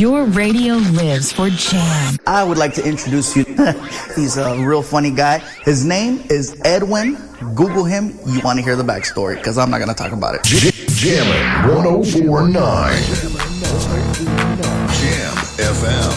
[0.00, 2.16] Your radio lives for jam.
[2.26, 3.44] I would like to introduce you.
[4.16, 5.40] He's a real funny guy.
[5.66, 7.18] His name is Edwin.
[7.54, 8.18] Google him.
[8.26, 10.44] You want to hear the backstory because I'm not going to talk about it.
[10.44, 12.92] Jammin' 1049.
[14.96, 16.16] Jam FM.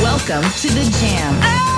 [0.00, 1.71] Welcome to the Jam.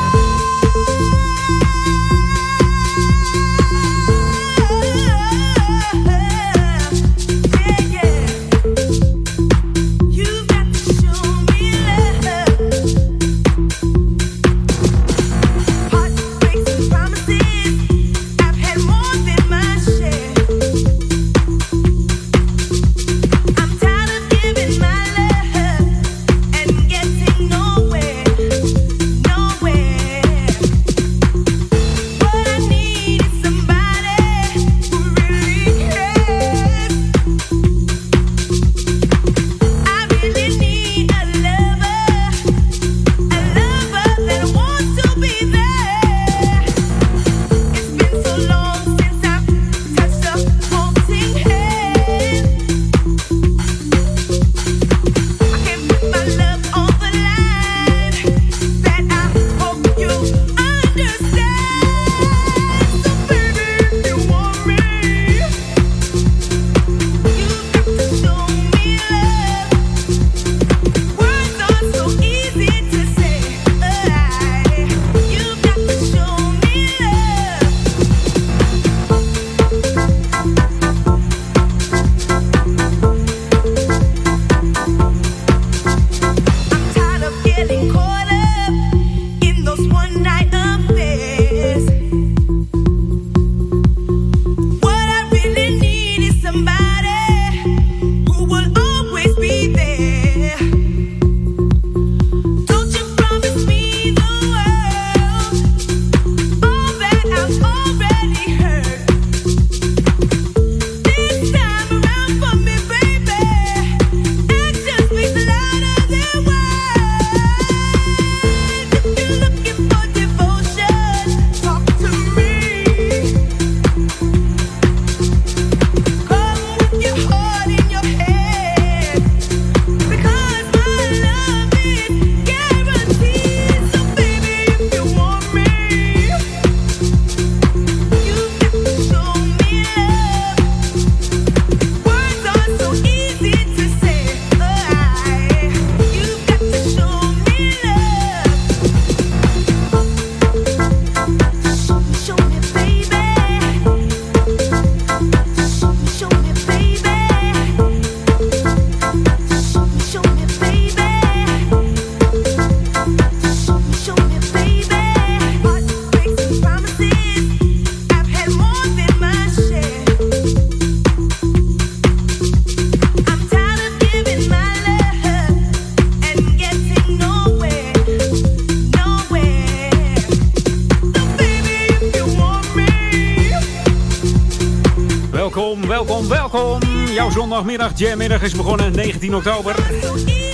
[187.30, 187.98] Zondagmiddag.
[187.98, 189.74] Jammiddag is begonnen, 19 oktober.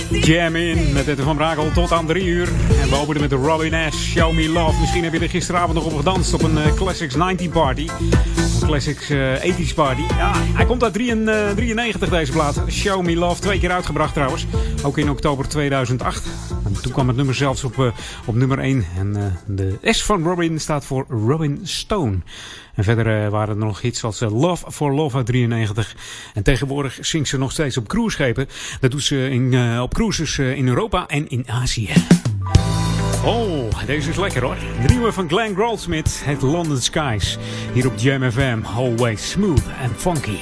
[0.09, 2.47] Jam in met Ette van Brakel tot aan 3 uur.
[2.81, 4.79] En we openen met Robin Nash, Show Me Love.
[4.79, 7.87] Misschien heb je er gisteravond nog op gedanst op een uh, Classics 90 party.
[8.65, 10.01] Classics uh, eh, 80s party.
[10.01, 12.61] Ja, hij komt uit 93 deze plaat.
[12.69, 14.45] Show Me Love, twee keer uitgebracht trouwens.
[14.83, 16.27] Ook in oktober 2008.
[16.65, 17.91] En toen kwam het nummer zelfs op, uh,
[18.25, 18.85] op nummer 1.
[18.97, 22.17] En de S van Robin staat voor Robin Stone.
[22.75, 25.95] En verder waren er nog hits als Love for Love uit 93.
[26.33, 28.47] En tegenwoordig zingt ze nog steeds op cruiseschepen.
[28.79, 31.93] Dat doet ze in, op cruises in Europa en in Azië.
[33.25, 34.55] Oh, deze is lekker hoor.
[34.55, 37.37] De nieuwe van Glenn Goldsmith, het London Skies.
[37.73, 40.39] Hier op Jam FM, always smooth and funky.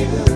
[0.00, 0.29] you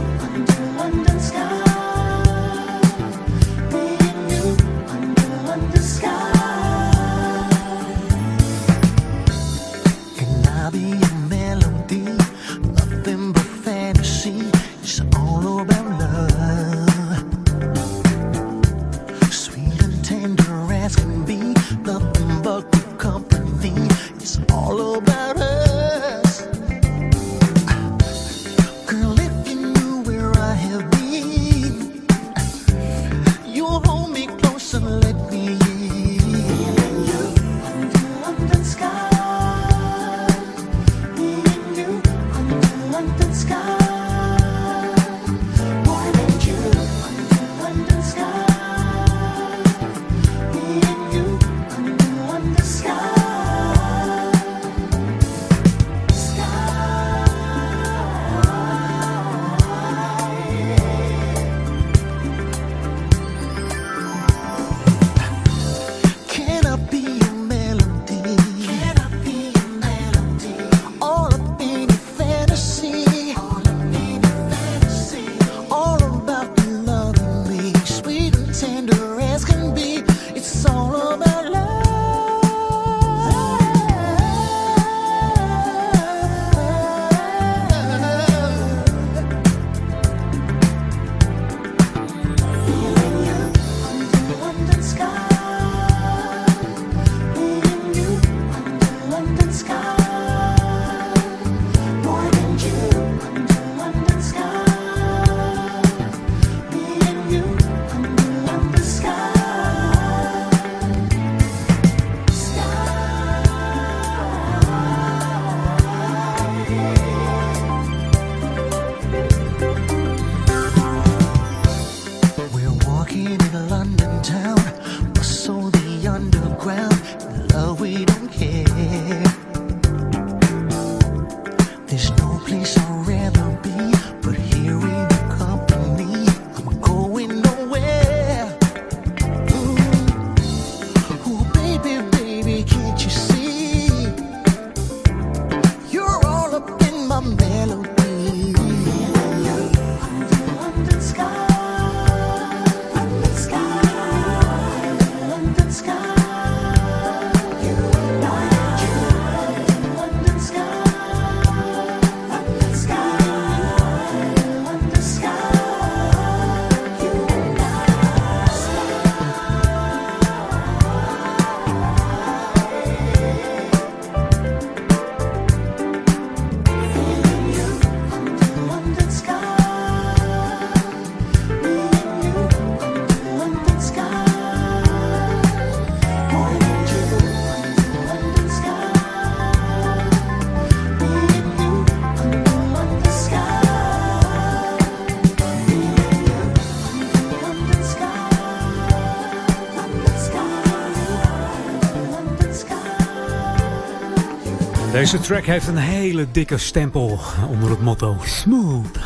[205.05, 208.99] Deze track heeft een hele dikke stempel onder het motto Smooth.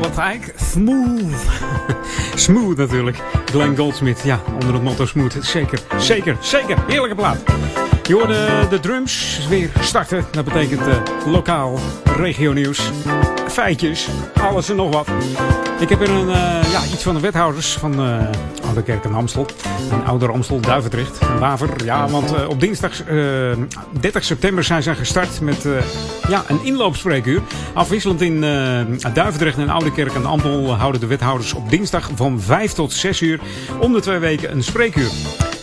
[0.00, 1.46] Wat hij, wat smooth.
[2.34, 3.16] smooth natuurlijk.
[3.44, 5.36] Glenn Goldsmith, ja, onder het motto smooth.
[5.40, 6.76] Zeker, zeker, zeker.
[6.86, 7.38] Heerlijke plaat.
[8.02, 10.24] Je hoorde de drums weer starten.
[10.30, 11.78] Dat betekent uh, lokaal,
[12.16, 12.90] regio nieuws,
[13.48, 15.08] feitjes, alles en nog wat.
[15.80, 18.22] Ik heb er een, uh, ja, iets van de wethouders van uh,
[18.64, 19.46] Oude Kerk en Amstel.
[19.90, 21.84] En Ouder Amstel, Duivendrecht en Waver.
[21.84, 23.02] Ja, want uh, op dinsdag
[24.00, 25.66] 30 september zijn ze gestart met
[26.28, 27.40] ja, een inloopspreekuur.
[27.72, 28.40] Afwisselend in
[29.14, 33.20] Duivendrecht en Oude Kerk en Amstel houden de wethouders op dinsdag van 5 tot 6
[33.20, 33.40] uur
[33.80, 35.10] om de twee weken een spreekuur.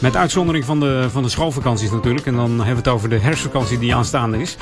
[0.01, 2.25] Met uitzondering van de, van de schoolvakanties natuurlijk.
[2.25, 4.57] En dan hebben we het over de herfstvakantie die aanstaande is.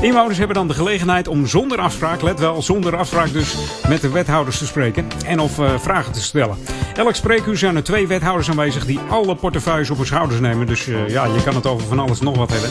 [0.00, 3.54] Inwoners hebben dan de gelegenheid om zonder afspraak, let wel, zonder afspraak dus,
[3.88, 5.06] met de wethouders te spreken.
[5.26, 6.56] En of uh, vragen te stellen.
[6.94, 10.66] Elk spreekuur zijn er twee wethouders aanwezig die alle portefeuilles op hun schouders nemen.
[10.66, 12.70] Dus uh, ja, je kan het over van alles nog wat hebben.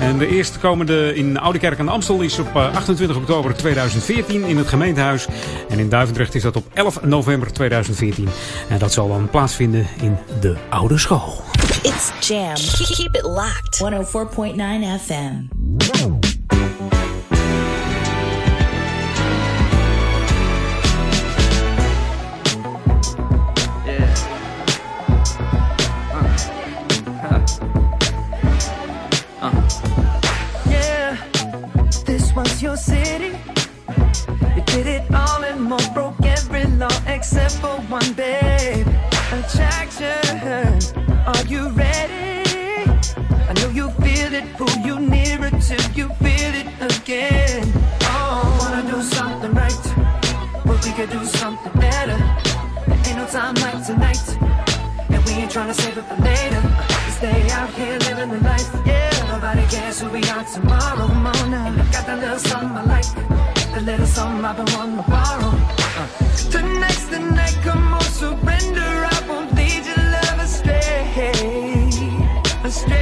[0.00, 4.56] En de eerste komende in Oudekerk aan de Amstel is op 28 oktober 2014 in
[4.56, 5.26] het gemeentehuis.
[5.68, 8.28] En in Duivendrecht is dat op 11 november 2014.
[8.68, 11.42] En dat zal dan plaatsvinden in de oude school.
[11.82, 12.54] It's Jam.
[12.54, 13.78] Keep it locked.
[13.78, 16.25] 104.9 FM.
[32.62, 33.38] Your city.
[34.56, 38.86] You did it all and more, broke every law except for one, babe.
[39.32, 40.80] Attraction,
[41.26, 42.44] are you ready?
[43.48, 47.70] I know you feel it, pull you nearer till you feel it again.
[48.02, 49.84] Oh, wanna do something right,
[50.64, 52.16] but we could do something better.
[52.86, 54.26] There ain't no time like tonight,
[55.10, 56.62] and we ain't trying to save it for later.
[57.10, 59.05] Stay out here living the life, yeah.
[59.70, 61.08] Cares who we are tomorrow.
[61.08, 61.44] Now.
[61.44, 63.10] And I got that little something I like.
[63.74, 65.52] The little something I've been wanting to borrow.
[66.00, 66.08] Uh.
[66.50, 68.90] Tonight's the night, come on, surrender.
[69.14, 70.96] I won't lead your love astray.
[72.64, 72.95] Astray,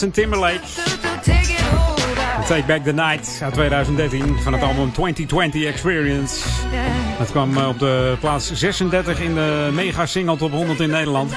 [0.00, 0.60] Justin Timberlake.
[2.46, 6.36] Take Back the Night uit 2013 van het album 2020 Experience.
[7.18, 11.32] Het kwam op de plaats 36 in de mega single top 100 in Nederland.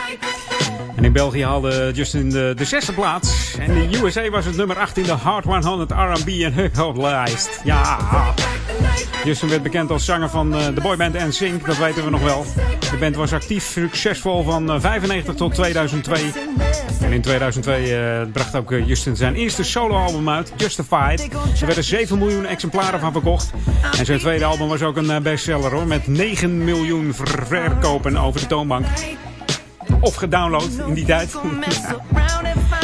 [0.96, 3.55] En in België haalde Justin de, de zesde plaats.
[3.60, 7.62] En in de USA was het nummer 18 de Hard 100 R&B en hip-hop lijst.
[7.63, 8.00] Ja.
[9.24, 12.46] Justin werd bekend als zanger van uh, de boyband NSYNC, dat weten we nog wel.
[12.79, 16.32] De band was actief succesvol van 95 tot 2002.
[17.13, 21.29] In 2002 uh, bracht ook uh, Justin zijn eerste soloalbum uit, Justified.
[21.60, 23.51] Er werden 7 miljoen exemplaren van verkocht.
[23.98, 28.48] En zijn tweede album was ook een bestseller hoor, met 9 miljoen verkopen over de
[28.48, 28.86] toonbank.
[30.00, 31.36] Of gedownload in die tijd.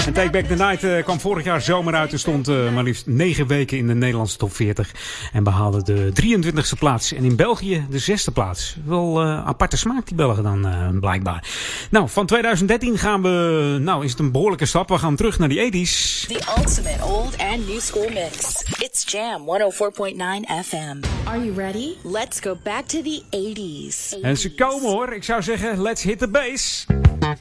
[0.06, 2.84] En Take Back the Night uh, kwam vorig jaar zomer uit en stond uh, maar
[2.84, 4.91] liefst 9 weken in de Nederlandse top 40.
[5.34, 7.13] En behaalde de 23e plaats.
[7.13, 8.77] En in België de zesde plaats.
[8.86, 11.48] Wel uh, aparte smaak die Belgen dan blijkbaar.
[11.89, 13.77] Nou, van 2013 gaan we...
[13.82, 14.89] Nou, is het een behoorlijke stap.
[14.89, 16.27] We gaan terug naar die 80s.
[16.27, 18.63] The ultimate old and new school mix.
[18.77, 21.03] It's Jam 104.9 FM.
[21.24, 21.94] Are you ready?
[22.03, 24.22] Let's go back to the 80s.
[24.22, 25.13] En ze komen hoor.
[25.13, 26.86] Ik zou zeggen, let's hit the bass.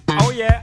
[0.06, 0.60] Oh yeah.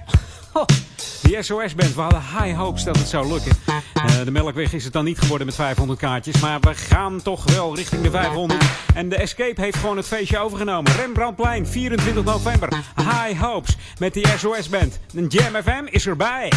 [1.22, 3.52] Die SOS-band, we hadden high hopes dat het zou lukken.
[3.68, 6.40] Uh, de Melkweg is het dan niet geworden met 500 kaartjes.
[6.42, 8.64] Maar we gaan toch wel richting de 500.
[8.94, 10.92] En de Escape heeft gewoon het feestje overgenomen.
[10.92, 12.70] Rembrandtplein, 24 november.
[12.96, 15.00] High hopes met die SOS-band.
[15.16, 16.52] Een Jam FM is erbij.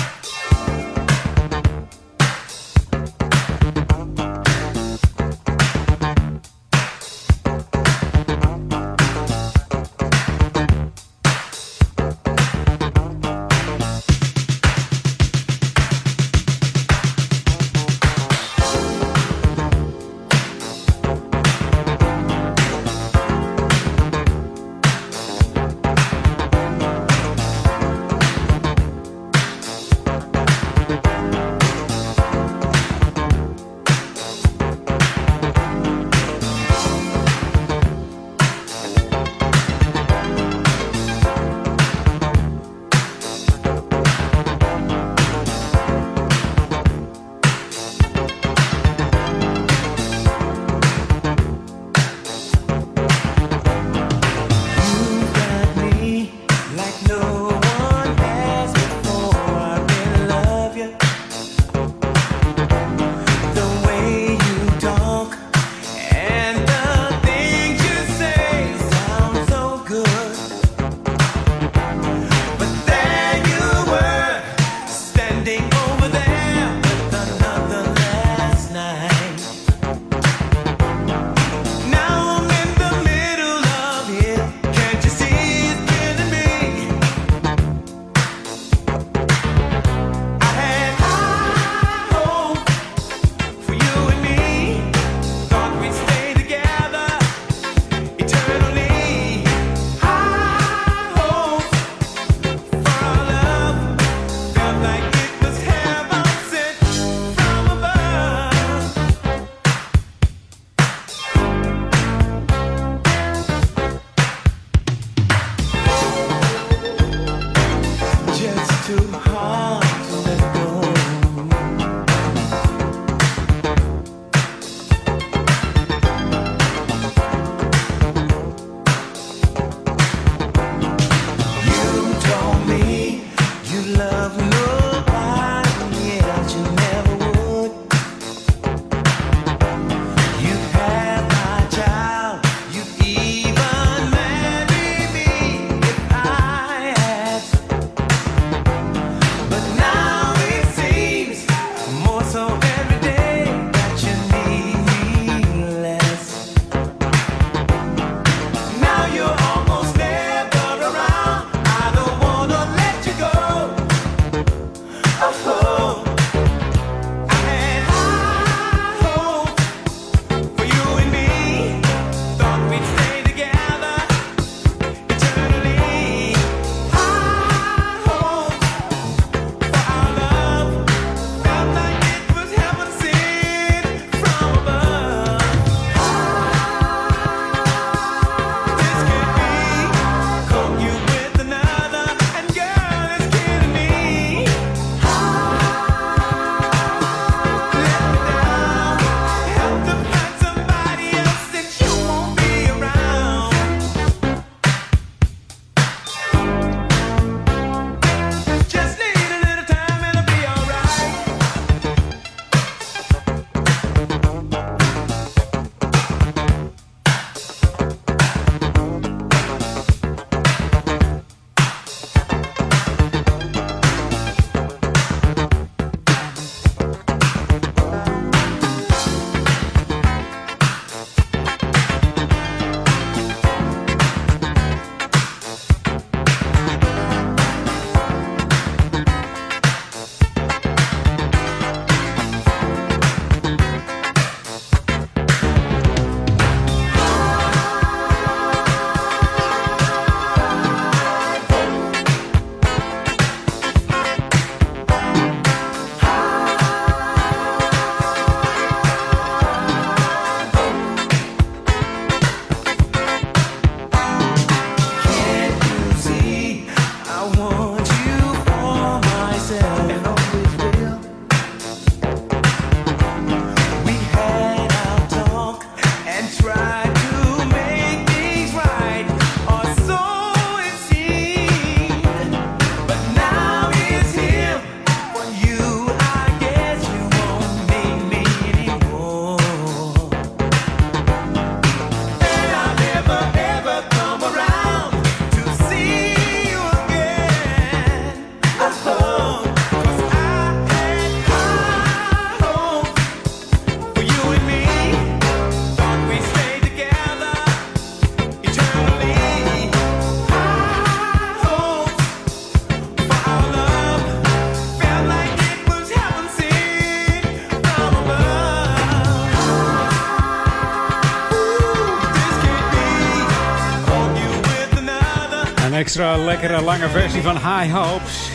[325.89, 328.31] Extra lekkere lange versie van High Hopes.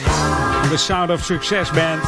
[0.70, 2.02] The Sound of Success Band.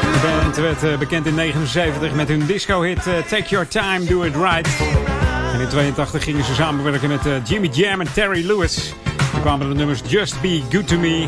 [0.00, 4.22] De band werd uh, bekend in 79 met hun disco-hit uh, Take Your Time, Do
[4.22, 4.68] It Right.
[5.60, 8.94] In 82 gingen ze samenwerken met uh, Jimmy Jam en Terry Lewis.
[9.32, 11.26] Dan kwamen de nummers Just Be Good To Me,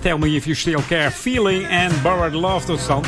[0.00, 3.06] Tell Me If You Still Care, Feeling en Borrowed Love tot stand.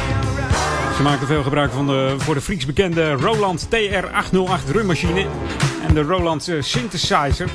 [0.97, 5.27] Ze maakten veel gebruik van de voor de freaks bekende Roland TR-808 drummachine
[5.89, 7.49] en de Roland synthesizer.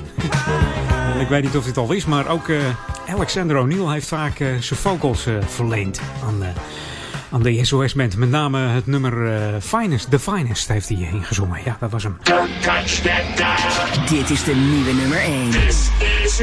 [1.20, 2.60] Ik weet niet of dit al is, maar ook uh,
[3.10, 6.44] Alexander O'Neill heeft vaak uh, zijn vocals uh, verleend aan,
[7.32, 8.18] aan de SOS-band.
[8.18, 11.60] Met name het nummer Finest, The Finest heeft hij ingezongen.
[11.66, 12.18] Ja, dat was hem.
[14.10, 15.50] Dit is de nieuwe nummer 1.
[15.50, 15.90] This
[16.24, 16.42] is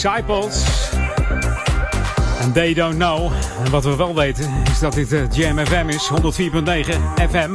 [0.00, 0.64] Disciples.
[2.52, 3.32] They don't know.
[3.64, 6.10] En wat we wel weten is dat dit uh, Jam FM is.
[6.10, 6.20] 104.9
[7.30, 7.50] FM.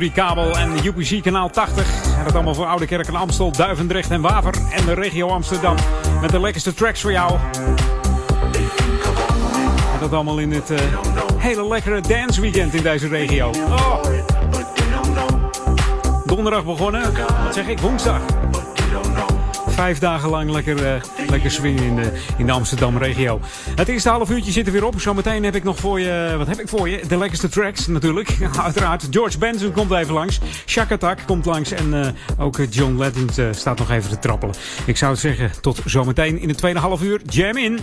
[0.00, 1.86] 103.3 kabel en UPC kanaal 80.
[2.18, 4.54] En dat allemaal voor Oude Kerk en Amstel, Duivendrecht en Waver.
[4.70, 5.76] En de regio Amsterdam.
[6.20, 7.32] Met de lekkerste tracks voor jou.
[9.92, 10.78] En dat allemaal in het uh,
[11.36, 13.48] hele lekkere dance weekend in deze regio.
[13.48, 14.04] Oh.
[16.24, 17.02] Donderdag begonnen.
[17.44, 17.78] Wat zeg ik?
[17.78, 18.41] Woensdag.
[19.72, 23.40] Vijf dagen lang lekker, uh, lekker swingen in de, in de Amsterdam regio.
[23.74, 25.00] Het eerste half uurtje zit er weer op.
[25.00, 27.00] Zometeen heb ik nog voor je, wat heb ik voor je?
[27.08, 28.36] De lekkerste tracks natuurlijk.
[28.64, 29.06] Uiteraard.
[29.10, 30.40] George Benson komt even langs.
[30.66, 31.70] Shakatak komt langs.
[31.70, 32.06] En uh,
[32.38, 34.54] ook John Legend uh, staat nog even te trappelen.
[34.86, 37.20] Ik zou zeggen, tot zometeen in het tweede half uur.
[37.24, 37.78] Jam in.
[37.78, 37.82] 104.9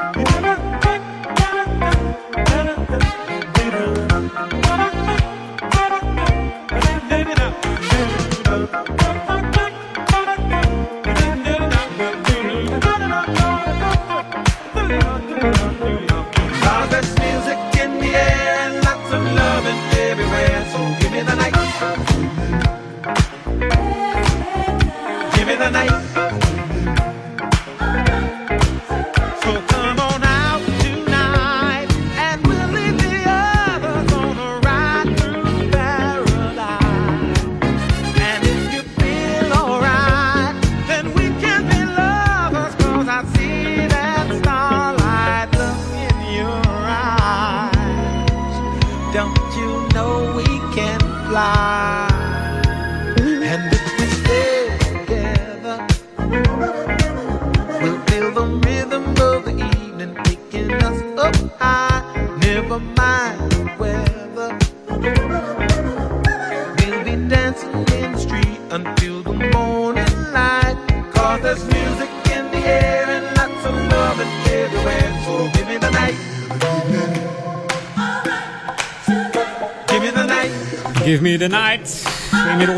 [0.01, 0.50] The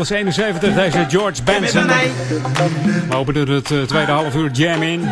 [0.09, 1.87] 1971, deze George Benson.
[3.09, 5.09] We openen het uh, tweede half uur jam in.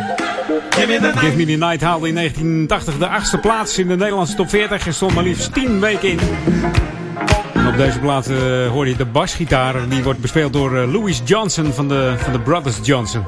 [0.70, 4.86] Give Me The Night haalde in 1980 de achtste plaats in de Nederlandse top 40
[4.86, 6.18] en stond maar liefst 10 weken in.
[7.54, 8.36] En op deze plaat eh,
[8.68, 9.88] hoor je de basgitaar.
[9.88, 13.24] Die wordt bespeeld door eh, Louis Johnson van de, van de Brothers Johnson.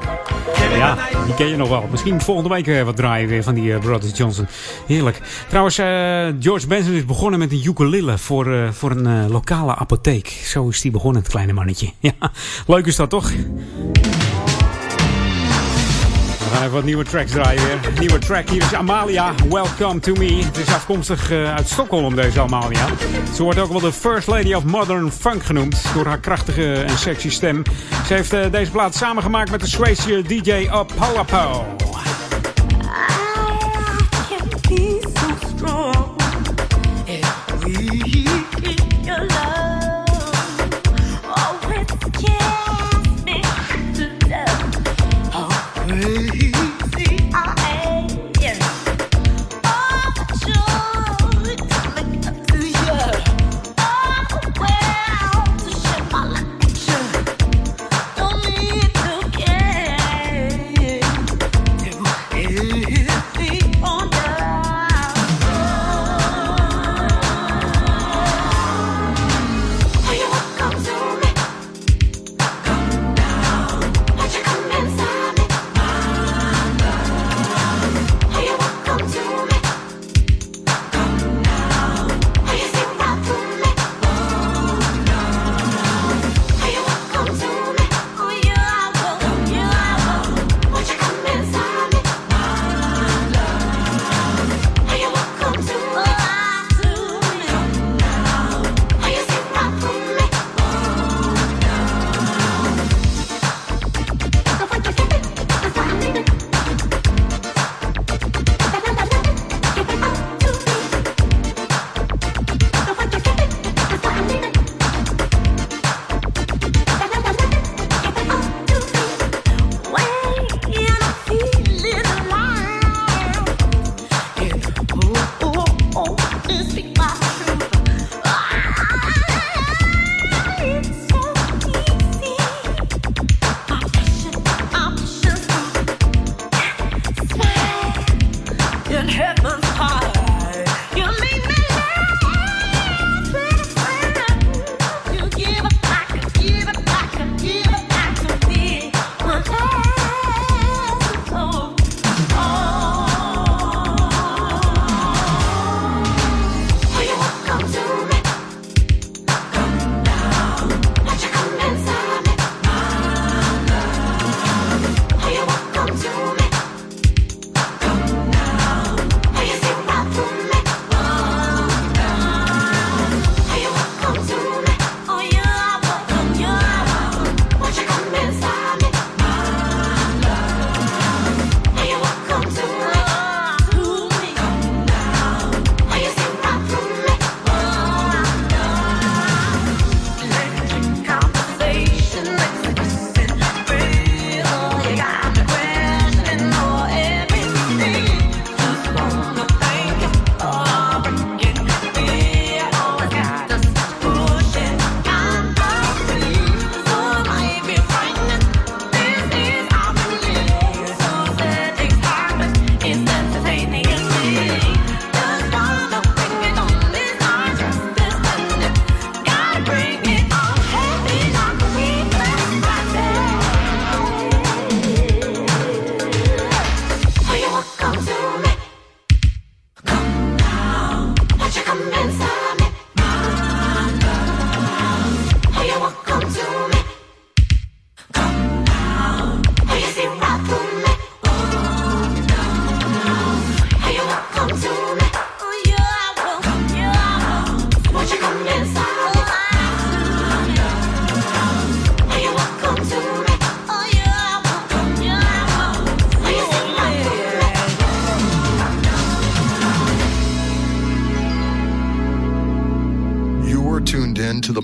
[0.77, 1.87] Ja, die ken je nog wel.
[1.91, 4.47] Misschien volgende week weer wat draaien van die uh, Brothers Johnson.
[4.87, 5.21] Heerlijk.
[5.47, 5.85] Trouwens, uh,
[6.39, 10.27] George Benson is begonnen met een ukulele voor, uh, voor een lokale apotheek.
[10.27, 11.91] Zo is die begonnen, het kleine mannetje.
[11.99, 12.31] Ja,
[12.67, 13.31] leuk is dat toch?
[16.65, 17.99] Even wat nieuwe tracks draaien weer.
[17.99, 20.43] nieuwe track hier is Amalia, Welcome to Me.
[20.43, 22.87] Het is afkomstig uh, uit Stockholm, deze Amalia.
[23.35, 25.83] Ze wordt ook wel de First Lady of Modern Funk genoemd.
[25.93, 27.63] Door haar krachtige en sexy stem.
[28.07, 31.75] Ze heeft uh, deze plaat samengemaakt met de Swayze DJ Apollo.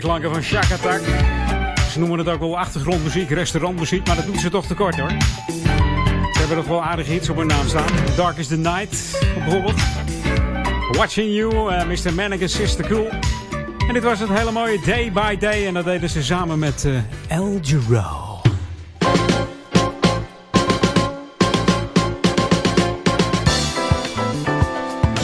[0.00, 1.00] Klanken van Shack Attack.
[1.90, 5.10] Ze noemen het ook wel achtergrondmuziek, restaurantmuziek, maar dat doet ze toch tekort hoor.
[6.32, 7.86] Ze hebben nog wel aardige hits op hun naam staan.
[8.16, 9.80] Dark is the Night bijvoorbeeld.
[10.92, 12.14] Watching You, uh, Mr.
[12.14, 13.08] Mannequin, Sister Cool.
[13.88, 16.84] En dit was het hele mooie Day by Day en dat deden ze samen met
[16.84, 18.23] uh, El Giro.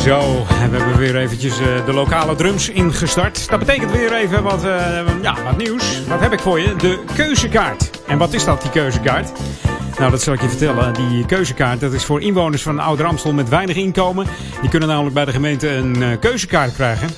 [0.01, 3.49] Zo, we hebben weer eventjes uh, de lokale drums ingestart.
[3.49, 6.07] Dat betekent weer even wat, uh, ja, wat nieuws.
[6.07, 6.77] Wat heb ik voor je?
[6.77, 7.91] De keuzekaart.
[8.07, 9.33] En wat is dat, die keuzekaart?
[10.01, 10.95] Nou, dat zal ik je vertellen.
[10.95, 14.27] Die keuzekaart dat is voor inwoners van Ouder Amstel met weinig inkomen.
[14.61, 17.09] Die kunnen namelijk bij de gemeente een uh, keuzekaart krijgen.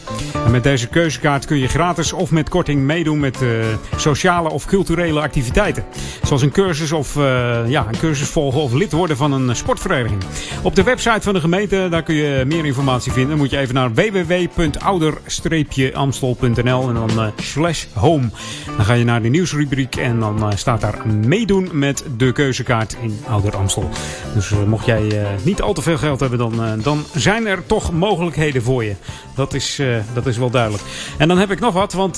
[0.45, 3.65] En met deze keuzekaart kun je gratis of met korting meedoen met uh,
[3.97, 5.85] sociale of culturele activiteiten.
[6.23, 7.23] Zoals een cursus of uh,
[7.67, 10.23] ja, een cursus volgen of lid worden van een sportvereniging.
[10.63, 13.31] Op de website van de gemeente daar kun je meer informatie vinden.
[13.31, 18.29] Dan moet je even naar www.ouder-amstel.nl en dan slash home.
[18.77, 23.21] Dan ga je naar de nieuwsrubriek en dan staat daar meedoen met de keuzekaart in
[23.29, 23.89] Ouder Amstel.
[24.35, 27.47] Dus uh, mocht jij uh, niet al te veel geld hebben, dan, uh, dan zijn
[27.47, 28.95] er toch mogelijkheden voor je.
[29.35, 29.81] Dat is,
[30.15, 30.83] dat is wel duidelijk.
[31.19, 32.17] En dan heb ik nog wat, want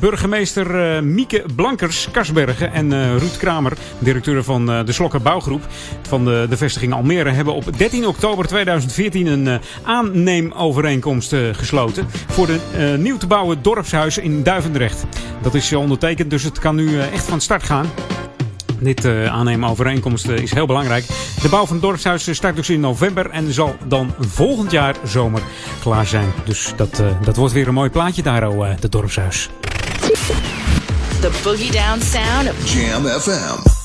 [0.00, 5.62] burgemeester Mieke Blankers, Kasbergen en Ruud Kramer, directeur van de Slokker Bouwgroep
[6.02, 12.96] van de, de vestiging Almere, hebben op 13 oktober 2014 een aanneemovereenkomst gesloten voor de
[12.98, 15.04] nieuw te bouwen dorpshuis in Duivendrecht.
[15.42, 17.86] Dat is ondertekend, dus het kan nu echt van start gaan.
[18.80, 21.04] Dit uh, aannemen overeenkomst uh, is heel belangrijk.
[21.42, 25.42] De bouw van het dorpshuis start dus in november en zal dan volgend jaar zomer
[25.82, 26.32] klaar zijn.
[26.44, 29.48] Dus dat, uh, dat wordt weer een mooi plaatje daar, oh, het dorpshuis.
[31.20, 33.79] The Boogie Down Sound of Jam FM.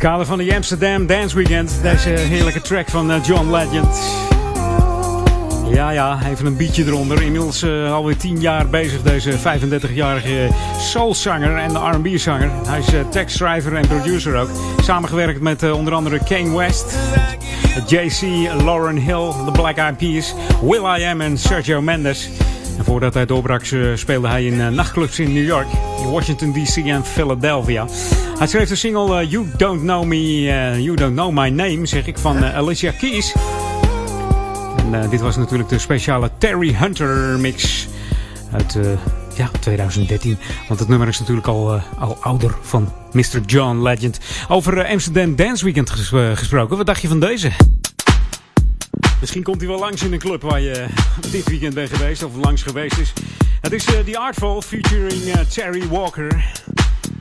[0.00, 1.78] Kader van de Amsterdam Dance Weekend.
[1.82, 4.00] Deze heerlijke track van eh, John Legend.
[5.70, 7.22] Ja, ja, even een beatje eronder.
[7.22, 10.48] Inmiddels uh, alweer 10 jaar bezig, deze 35-jarige
[10.78, 12.50] soulzanger en R&B-zanger.
[12.66, 14.48] Hij is uh, tekstschrijver en producer ook.
[14.82, 16.98] Samengewerkt met onder andere Kane West,
[17.86, 18.20] JC,
[18.62, 22.30] Lauren Hill, The Black Eyed Peas, Will I Am en Sergio Mendes.
[22.80, 23.64] En voordat hij doorbrak
[23.94, 25.66] speelde hij in nachtclubs in New York,
[25.98, 27.86] in Washington DC en Philadelphia.
[28.38, 30.42] Hij schreef de single uh, You Don't Know Me,
[30.82, 33.34] You Don't Know My Name, zeg ik, van Alicia Keys.
[34.92, 37.88] En dit was natuurlijk de speciale Terry Hunter mix
[38.52, 38.78] uit
[39.36, 40.38] ja, 2013.
[40.68, 43.40] Want het nummer is natuurlijk al, al ouder van Mr.
[43.46, 44.18] John Legend.
[44.48, 45.90] Over Amsterdam Dance Weekend
[46.34, 46.76] gesproken.
[46.76, 47.50] Wat dacht je van deze?
[49.20, 50.86] Misschien komt hij wel langs in een club waar je
[51.30, 53.12] dit weekend bent geweest of langs geweest is.
[53.60, 56.44] Het is The Artful featuring Terry Walker.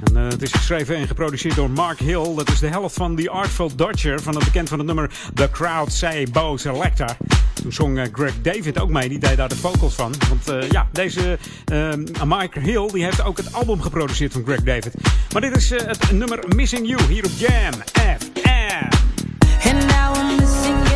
[0.03, 2.35] En, uh, het is geschreven en geproduceerd door Mark Hill.
[2.35, 4.21] Dat is de helft van The Artful Dodger.
[4.21, 7.17] Van het bekend van het nummer The Crowd Say Bo Selecta.
[7.53, 9.09] Toen zong uh, Greg David ook mee.
[9.09, 10.13] Die deed daar de vocals van.
[10.29, 11.37] Want uh, ja, deze
[12.25, 14.93] Mike Hill die heeft ook het album geproduceerd van Greg David.
[15.33, 18.47] Maar dit is het nummer Missing You hier op Jam FM.
[19.63, 20.88] And now I'm missing you.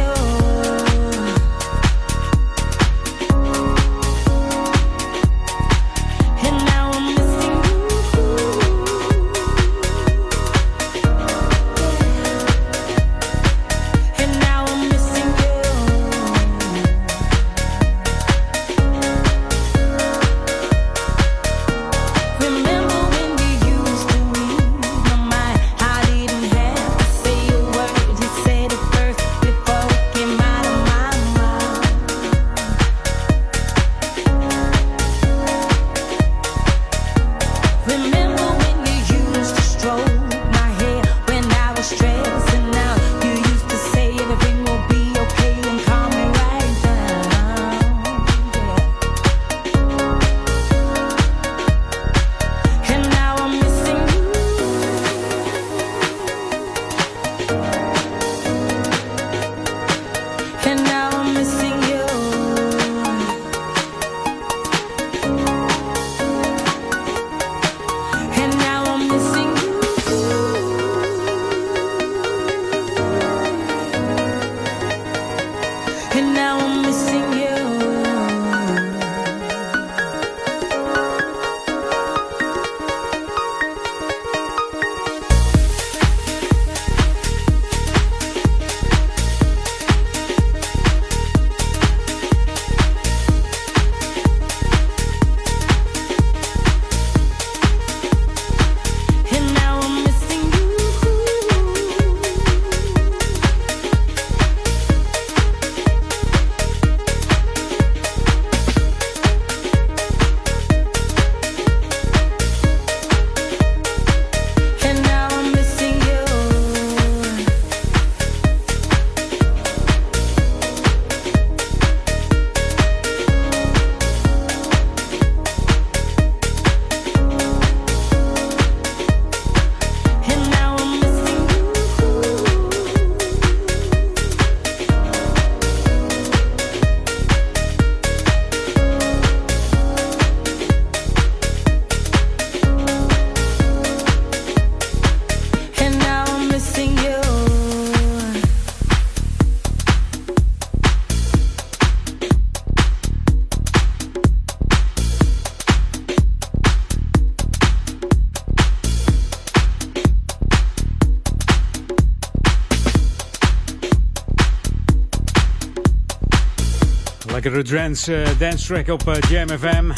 [167.54, 169.94] Lekkere dance, uh, dance track op uh, Jam.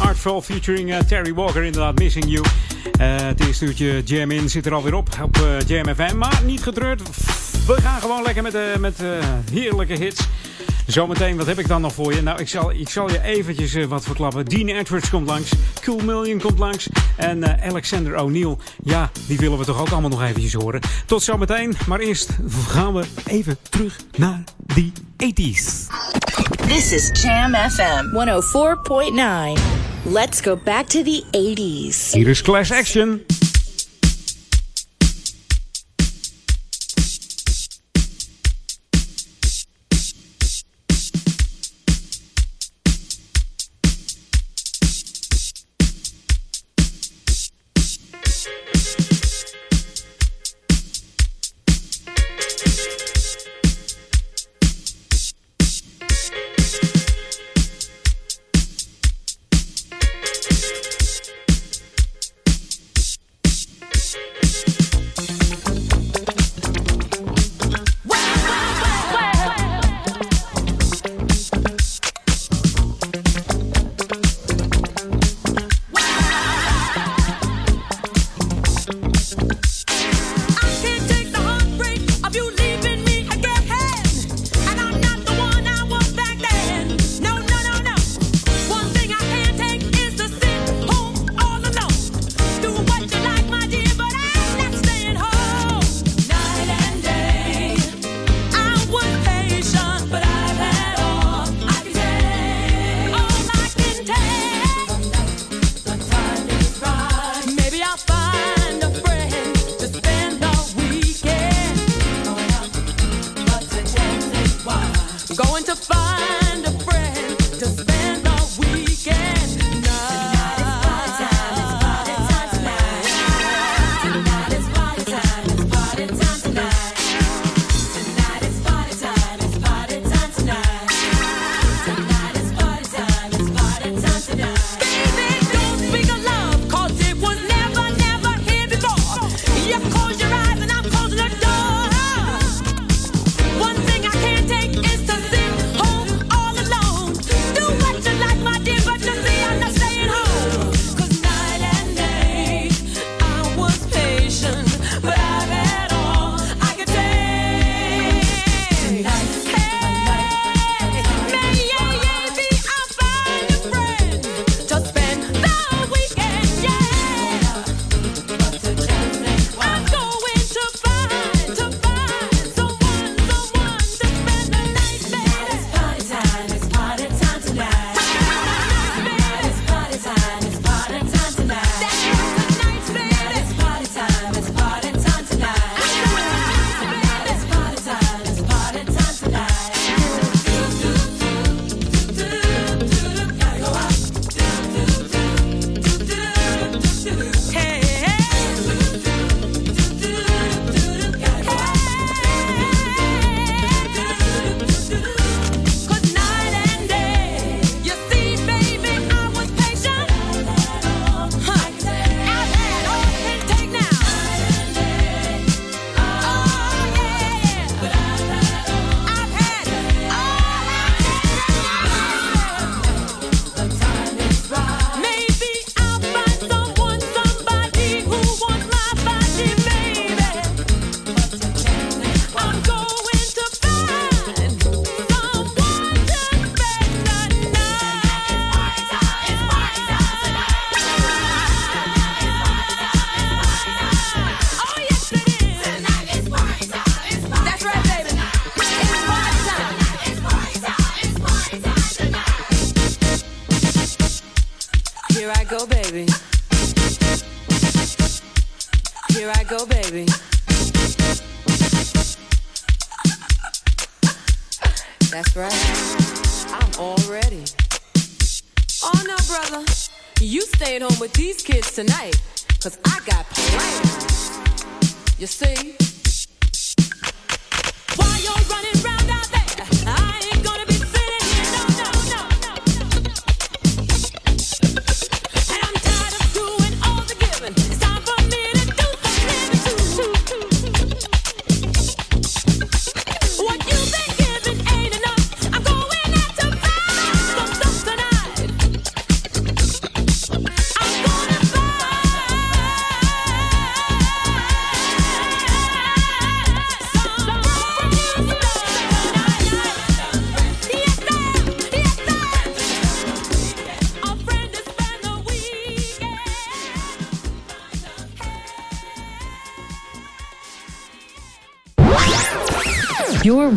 [0.00, 2.44] Artful featuring uh, Terry Walker, inderdaad, Missing You.
[2.98, 6.16] het eerste uurtje Jam In zit er alweer op op Jam FM.
[6.16, 7.02] Maar niet getreurd,
[7.66, 9.02] we gaan gewoon lekker met, met
[9.52, 10.28] heerlijke hits.
[10.86, 12.22] Zometeen, wat heb ik dan nog voor je?
[12.22, 14.44] Nou, ik zal, ik zal je eventjes wat verklappen.
[14.44, 18.56] Dean Edwards komt langs, Cool Million komt langs en Alexander O'Neill.
[18.82, 20.80] Ja, die willen we toch ook allemaal nog eventjes horen.
[21.06, 22.30] Tot zometeen, maar eerst
[22.68, 26.27] gaan we even terug naar die 80s.
[26.68, 29.56] This is Jam FM 104.9.
[30.04, 32.12] Let's go back to the 80s.
[32.12, 33.24] Hier is Class Action.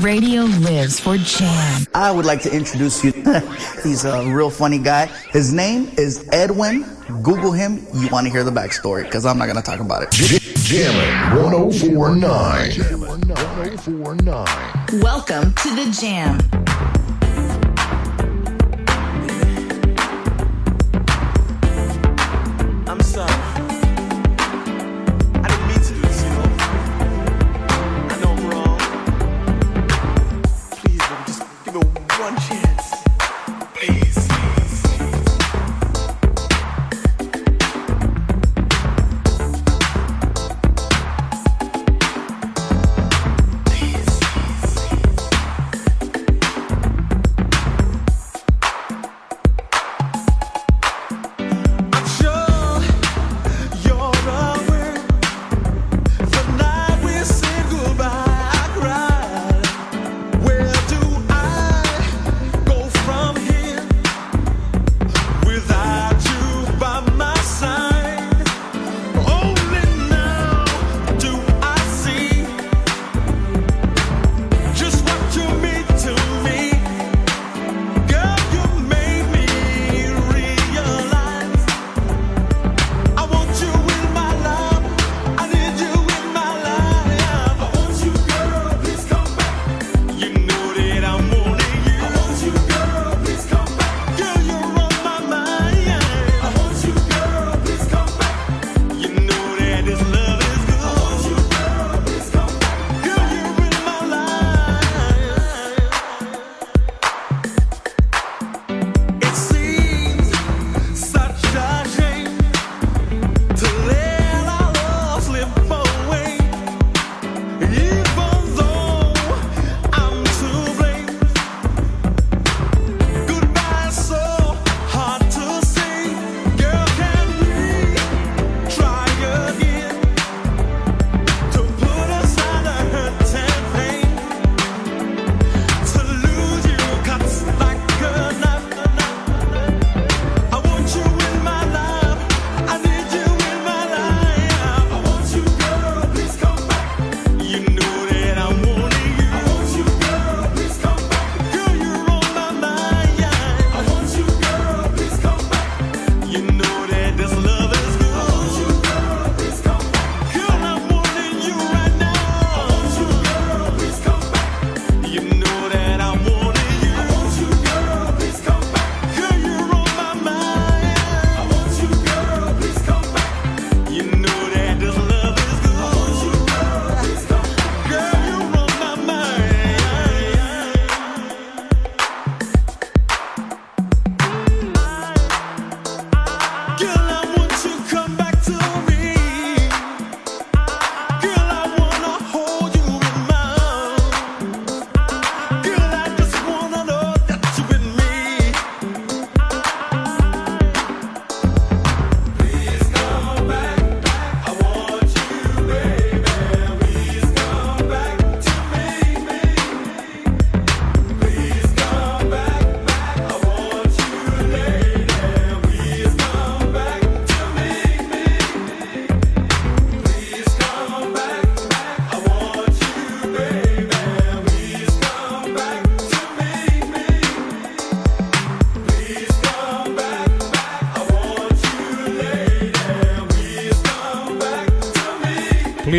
[0.02, 1.86] Radio lives for jam.
[1.93, 3.12] I would like to introduce you.
[3.84, 5.06] He's a real funny guy.
[5.30, 6.84] His name is Edwin.
[7.22, 7.86] Google him.
[7.93, 10.12] You want to hear the backstory because I'm not going to talk about it.
[10.12, 12.72] Jammin' 1049.
[12.72, 15.02] Jammin' 1049.
[15.02, 16.39] Welcome to the Jam.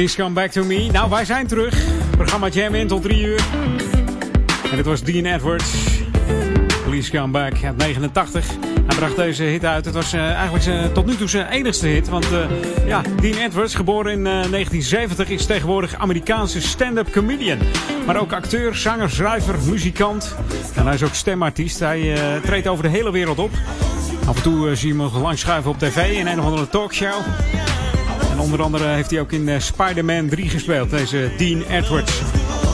[0.03, 0.89] Please Come Back To Me.
[0.93, 1.85] Nou, wij zijn terug.
[2.11, 3.45] Programma Jam in tot 3 uur.
[4.71, 5.75] En dit was Dean Edwards.
[6.85, 8.47] Please Come Back uit 89.
[8.87, 9.85] Hij bracht deze hit uit.
[9.85, 12.09] Het was uh, eigenlijk zijn, tot nu toe zijn enigste hit.
[12.09, 12.45] Want uh,
[12.87, 17.59] ja, Dean Edwards, geboren in uh, 1970, is tegenwoordig Amerikaanse stand-up comedian.
[18.07, 20.37] Maar ook acteur, zanger, schrijver, muzikant.
[20.75, 21.79] En hij is ook stemartiest.
[21.79, 23.51] Hij treedt over de hele wereld op.
[24.27, 27.15] Af en toe zie je hem lang schuiven op tv in een of andere talkshow.
[28.31, 32.21] En onder andere heeft hij ook in uh, Spider-Man 3 gespeeld, deze Dean Edwards.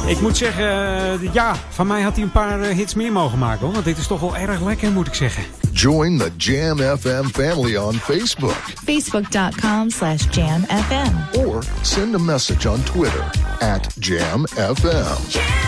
[0.06, 3.38] Ik moet zeggen, uh, ja, van mij had hij een paar uh, hits meer mogen
[3.38, 3.72] maken hoor.
[3.72, 5.44] Want dit is toch wel erg lekker, moet ik zeggen.
[5.72, 8.62] Join the Jam FM family on Facebook.
[8.84, 11.38] Facebook.com slash jamfm.
[11.46, 13.24] Or send a message on Twitter
[13.58, 15.28] at jamfm.
[15.28, 15.67] Jam!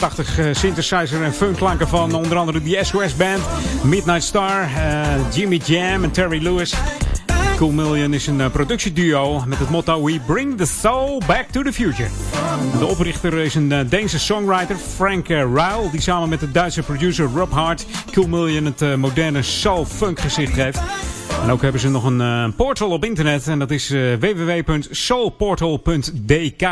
[0.00, 3.40] 80 eh, synthesizer en funkklanken van onder andere de SOS Band,
[3.82, 6.74] Midnight Star, uh, Jimmy Jam en Terry Lewis.
[7.56, 11.62] Cool Million is een uh, productieduo met het motto We bring the soul back to
[11.62, 12.08] the future.
[12.78, 17.52] De oprichter is een Deense songwriter, Frank Ruil, die samen met de Duitse producer Rob
[17.52, 20.80] Hart Cool Million het moderne soul-funk gezicht geeft.
[21.42, 23.88] En ook hebben ze nog een portal op internet en dat is
[24.18, 26.68] www.soulportal.dk.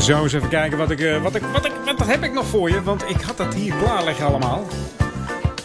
[0.00, 2.46] Zo eens even kijken wat ik, eh, wat ik, wat ik, wat heb ik nog
[2.46, 2.82] voor je.
[2.82, 4.66] Want ik had dat hier klaar liggen allemaal.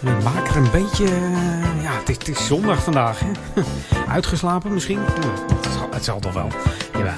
[0.05, 3.21] En ik maak er een beetje, eh, ja, het is, zondag vandaag.
[4.07, 4.99] Uitgeslapen misschien?
[5.61, 6.47] Het zal, het zal toch wel.
[6.93, 7.13] Jawel.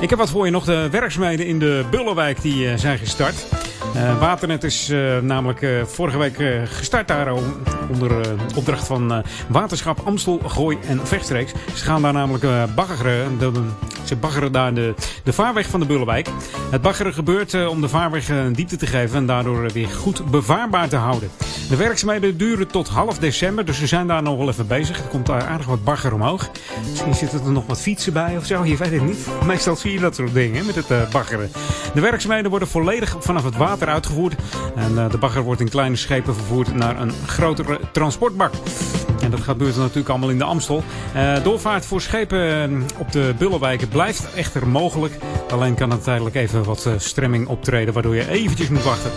[0.00, 0.64] Ik heb wat voor je nog.
[0.64, 3.46] De werkzaamheden in de Bullenwijk die uh, zijn gestart.
[4.20, 4.92] Waternet is
[5.22, 7.32] namelijk vorige week gestart daar
[7.90, 8.12] onder
[8.54, 11.52] opdracht van Waterschap Amstel, Gooi en Vechtstreeks.
[11.74, 13.38] Ze gaan daar namelijk baggeren.
[14.04, 14.94] Ze baggeren daar de,
[15.24, 16.28] de vaarweg van de Bullenwijk.
[16.70, 20.88] Het baggeren gebeurt om de vaarweg een diepte te geven en daardoor weer goed bevaarbaar
[20.88, 21.30] te houden.
[21.68, 24.98] De werkzaamheden duren tot half december, dus we zijn daar nog wel even bezig.
[24.98, 26.50] Er komt daar aardig wat bagger omhoog.
[26.90, 29.26] Misschien zitten er nog wat fietsen bij of zo, je weet het niet.
[29.46, 31.50] Meestal zie je dat soort dingen met het baggeren.
[31.94, 34.34] De werkzaamheden worden volledig vanaf het water uitgevoerd.
[34.74, 38.52] En de bagger wordt in kleine schepen vervoerd naar een grotere transportbak.
[39.24, 40.82] En dat gebeurt natuurlijk allemaal in de Amstel.
[41.16, 45.14] Uh, doorvaart voor schepen op de Bullenwijken blijft echter mogelijk.
[45.50, 49.10] Alleen kan er tijdelijk even wat stremming optreden, waardoor je eventjes moet wachten.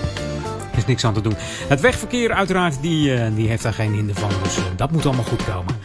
[0.78, 1.36] Is niks aan te doen.
[1.68, 4.30] Het wegverkeer uiteraard, die, die heeft daar geen hinder van.
[4.44, 5.76] Dus dat moet allemaal goed komen.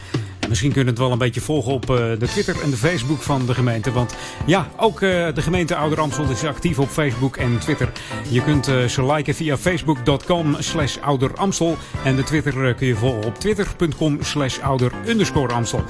[0.49, 3.21] Misschien kunnen we het wel een beetje volgen op uh, de Twitter en de Facebook
[3.21, 3.91] van de gemeente.
[3.91, 4.15] Want
[4.45, 7.91] ja, ook uh, de gemeente Ouder Amstel is actief op Facebook en Twitter.
[8.29, 11.77] Je kunt uh, ze liken via facebook.com slash ouderamstel.
[12.03, 15.83] En de Twitter kun je volgen op twitter.com slash ouder underscore Amstel.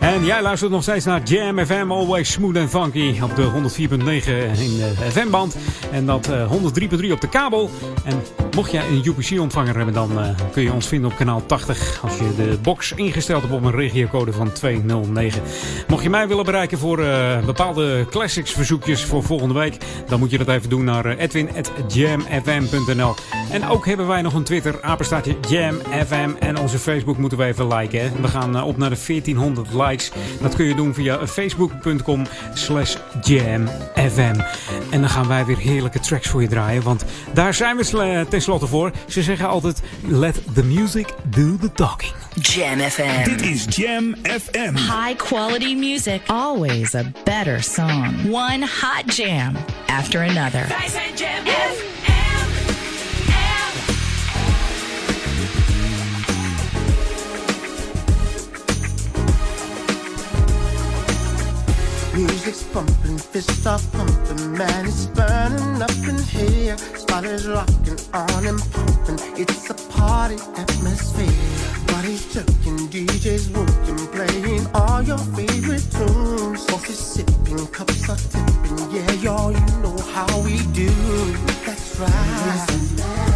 [0.00, 3.20] En jij luistert nog steeds naar Jam FM, always smooth and funky.
[3.22, 3.88] Op de 104.9
[4.60, 5.56] in de FM-band.
[5.90, 7.70] En dat 103.3 op de kabel.
[8.04, 8.22] En
[8.54, 10.10] mocht jij een UPC-ontvanger hebben, dan
[10.52, 12.00] kun je ons vinden op kanaal 80.
[12.02, 15.42] Als je de box ingesteld hebt op een regiocode van 209.
[15.88, 19.76] Mocht je mij willen bereiken voor uh, bepaalde classics verzoekjes voor volgende week,
[20.06, 23.14] dan moet je dat even doen naar uh, edwin.jamfm.nl.
[23.50, 26.30] En ook hebben wij nog een Twitter, apenstaatje JamFM.
[26.38, 28.00] En onze Facebook moeten we even liken.
[28.00, 28.10] Hè.
[28.20, 30.10] We gaan uh, op naar de 1400 likes.
[30.40, 34.40] Dat kun je doen via facebook.com slash jamfm.
[34.90, 36.82] En dan gaan wij weer heerlijke tracks voor je draaien.
[36.82, 38.90] Want daar zijn we tenslotte voor.
[39.08, 42.12] Ze zeggen altijd, let the music do the talking.
[42.40, 43.24] Jam FM.
[43.24, 44.74] Dit is Jam FM.
[44.74, 46.22] High quality music.
[46.30, 48.30] Always a better song.
[48.30, 49.54] One hot jam
[49.88, 50.66] after another.
[51.14, 51.44] Jam
[62.16, 66.74] Music's pumping, fists are pumping, man, it's burning up in here.
[66.78, 71.28] Spot rocking on and pumping, it's a party atmosphere.
[71.88, 76.64] Bodies jerking, DJs working, playing all your favorite tunes.
[76.64, 80.88] Coffee sipping, cups are tipping, yeah, y'all, you know how we do.
[81.66, 83.35] That's right.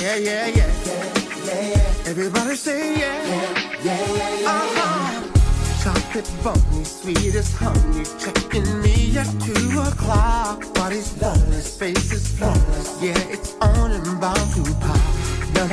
[0.01, 0.72] Yeah, yeah, yeah.
[1.45, 2.07] yeah, yeah.
[2.07, 3.26] Everybody say yeah.
[3.26, 4.51] Yeah, yeah, yeah, yeah.
[4.51, 5.30] Uh-huh.
[5.82, 8.05] Chocolate bunny, sweet as honey.
[8.18, 10.64] Checking me at two o'clock.
[10.74, 13.03] Body's flawless, face is flawless.
[13.03, 15.24] Yeah, it's on and bound to pop.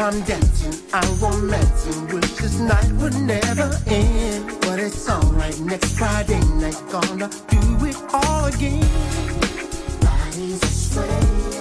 [0.01, 2.07] I'm dancing, I'm romancing.
[2.07, 4.45] Wish this night would never end.
[4.61, 8.81] But it's alright, next Friday night, gonna do it all again.
[9.99, 11.60] Bodies are swaying,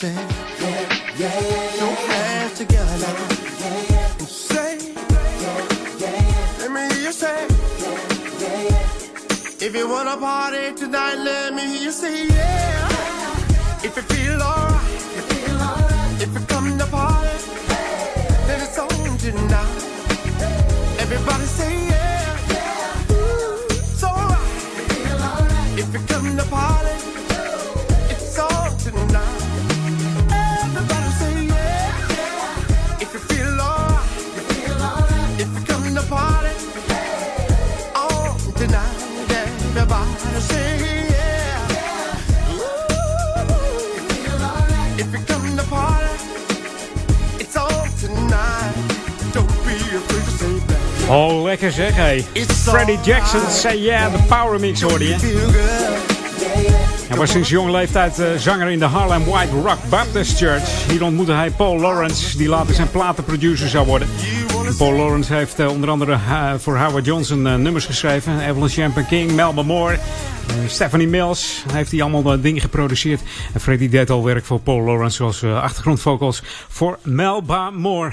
[0.00, 1.76] say, yeah, yeah, yeah.
[1.76, 3.28] Your hands together now.
[4.18, 5.68] And say, yeah,
[6.00, 6.58] yeah.
[6.60, 7.98] Let me hear you say, yeah,
[8.40, 8.62] yeah.
[8.70, 9.66] yeah.
[9.66, 12.88] If you wanna party tonight, let me hear you say yeah.
[13.84, 14.90] If you feel alright,
[16.24, 17.36] if you come to party,
[18.46, 19.82] then it's on tonight.
[20.98, 23.12] Everybody say yeah.
[23.12, 25.78] Ooh, it's alright.
[25.78, 26.99] If you come to party,
[51.10, 52.24] Oh, lekker zeg, hé.
[52.48, 55.16] Freddie Jackson, Say Yeah, de Power Mix hoorde je.
[57.08, 60.86] Hij was sinds jonge leeftijd eh, zanger in de Harlem White Rock Baptist Church.
[60.88, 64.08] Hier ontmoette hij Paul Lawrence, die later zijn platenproducer zou worden.
[64.66, 68.40] En Paul Lawrence heeft eh, onder andere eh, voor Howard Johnson nummers geschreven.
[68.40, 69.98] Evelyn Champagne King, Melba Moore,
[70.66, 71.64] Stephanie Mills.
[71.66, 73.20] Hij heeft die allemaal dingen geproduceerd.
[73.52, 78.12] En Freddie deed al werk voor Paul Lawrence, zoals achtergrondvocals voor Melba Moore.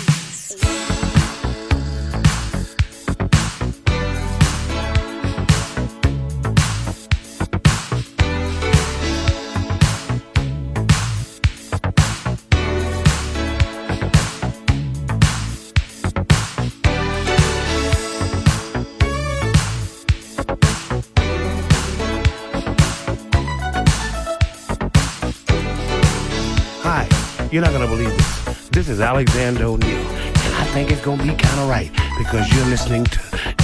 [27.51, 28.69] you're not gonna believe this.
[28.69, 32.65] This is Alexander O'Neill, and I think it's gonna be kind of right because you're
[32.65, 33.19] listening to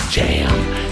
[0.10, 0.87] Jam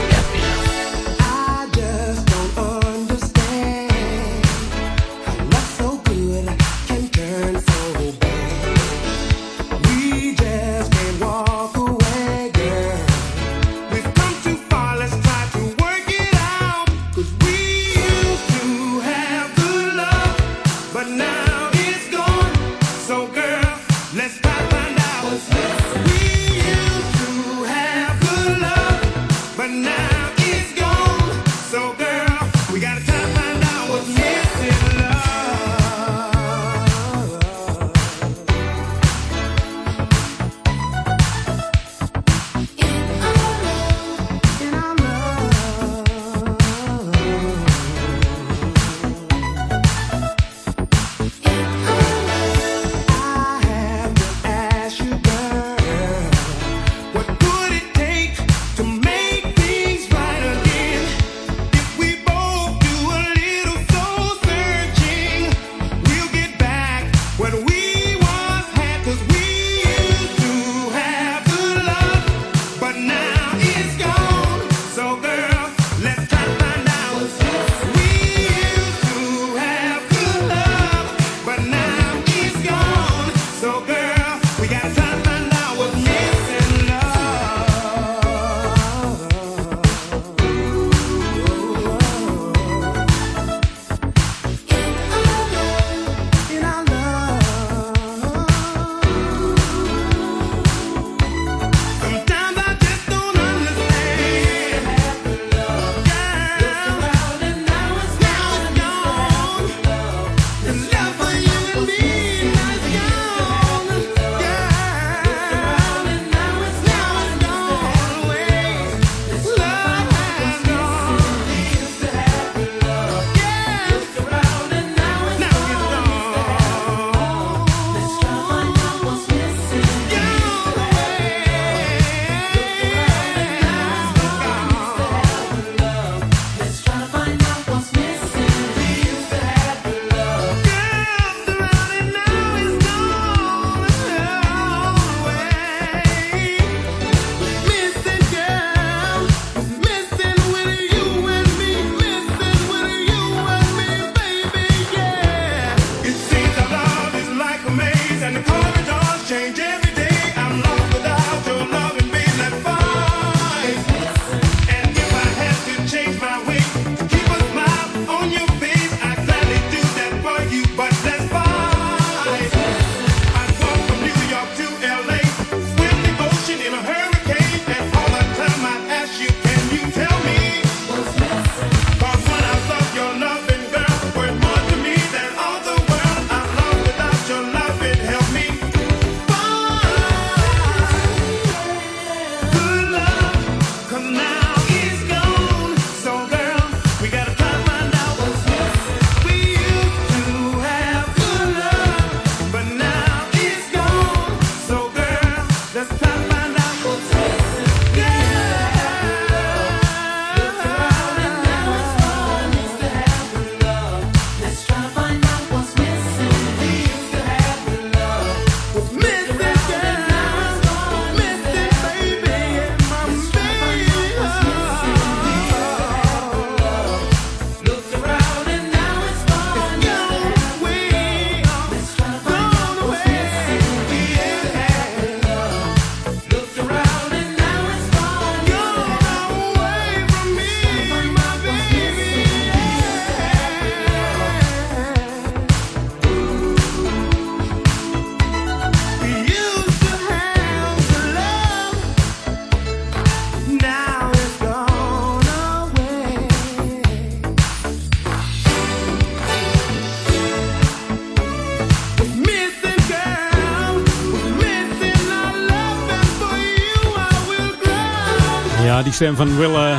[268.85, 269.77] die stem van, Wille,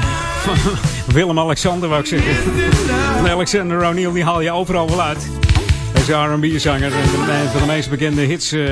[1.14, 2.34] Willem Alexander wou ik zeggen.
[3.16, 5.28] En Alexander O'Neill, die haal je overal wel uit.
[5.92, 6.92] Deze R&B-zanger.
[6.92, 8.68] Een van de meest bekende hits uh,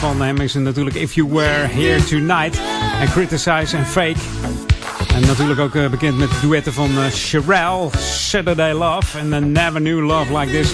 [0.00, 2.60] van hem is natuurlijk If You Were Here Tonight.
[3.00, 4.18] En Criticize and Fake.
[5.14, 9.80] En natuurlijk ook uh, bekend met de duetten van uh, Sherelle, Saturday Love en Never
[9.80, 10.72] Knew Love Like This.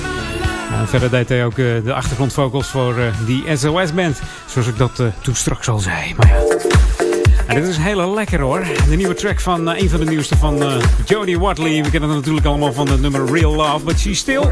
[0.80, 2.94] En verder deed hij ook de achtergrondvocals voor
[3.26, 4.20] die SOS-band.
[4.46, 6.14] Zoals ik dat toen straks al zei.
[6.16, 6.73] Maar ja...
[7.46, 8.64] En dit is hele lekker hoor.
[8.88, 11.82] De nieuwe track van uh, een van de nieuwste van uh, Jodie Watley.
[11.82, 13.84] We kennen het natuurlijk allemaal van het nummer Real Love.
[13.84, 14.42] But she's still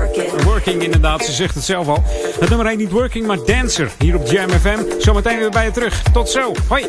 [0.45, 1.25] working inderdaad.
[1.25, 2.05] Ze zegt het zelf al.
[2.41, 3.91] Het nummer heet niet Working, maar Dancer.
[3.99, 4.79] Hier op Jam FM.
[4.99, 6.03] Zometeen weer bij je terug.
[6.13, 6.53] Tot zo.
[6.69, 6.87] Hoi.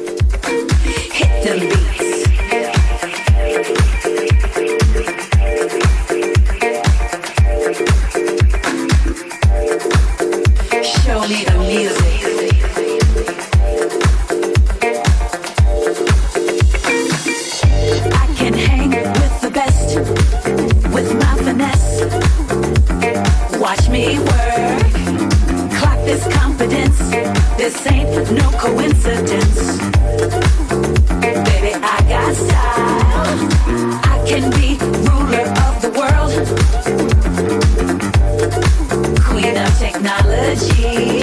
[11.73, 12.02] Hit
[27.63, 29.77] This ain't no coincidence.
[31.21, 33.39] Baby, I got style.
[34.03, 34.77] I can be
[35.07, 36.33] ruler of the world.
[39.23, 41.22] Queen of technology.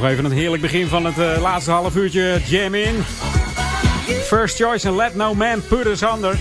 [0.00, 3.04] Toch even een heerlijk begin van het uh, laatste half uurtje Jam In.
[4.24, 6.38] First Choice en Let No Man Put Us Under.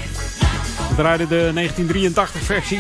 [0.90, 2.80] We draaiden de 1983 versie.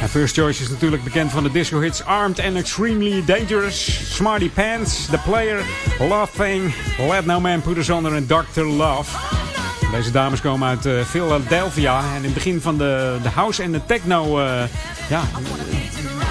[0.00, 4.50] En First Choice is natuurlijk bekend van de disco hits Armed and Extremely Dangerous, Smarty
[4.50, 5.60] Pants, The Player,
[5.98, 6.74] Love Thing,
[7.08, 8.62] Let No Man Put Us Under en Dr.
[8.62, 9.16] Love.
[9.92, 13.72] Deze dames komen uit uh, Philadelphia en in het begin van de, de house en
[13.72, 14.62] de techno, uh,
[15.08, 15.22] ja,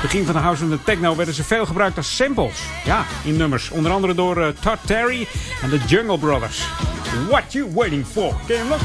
[0.06, 2.62] begin van de house en de techno werden ze veel gebruikt als samples.
[2.86, 3.70] Ja, in nummers.
[3.70, 5.28] Onder andere door uh, Todd Terry
[5.62, 6.68] en de Jungle Brothers.
[7.30, 8.36] What you waiting for?
[8.48, 8.82] Ken je hem nog?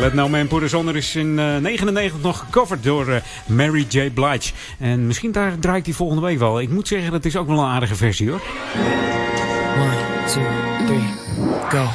[0.00, 4.10] Let No Man Put Us Under is in 1999 nog gecoverd door Mary J.
[4.10, 4.52] Blige.
[4.78, 6.60] En misschien daar draait hij volgende week wel.
[6.60, 8.40] Ik moet zeggen, dat is ook wel een aardige versie hoor.
[9.78, 9.96] One,
[10.26, 10.42] two,
[10.86, 11.14] three,
[11.68, 11.86] go.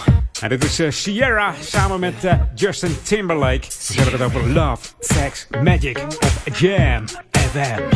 [0.41, 3.65] En dit is uh, Sierra samen met uh, Justin Timberlake.
[3.79, 6.05] Ze hebben het over Love, Sex, Magic
[6.45, 7.05] op Jam
[7.53, 7.93] FM.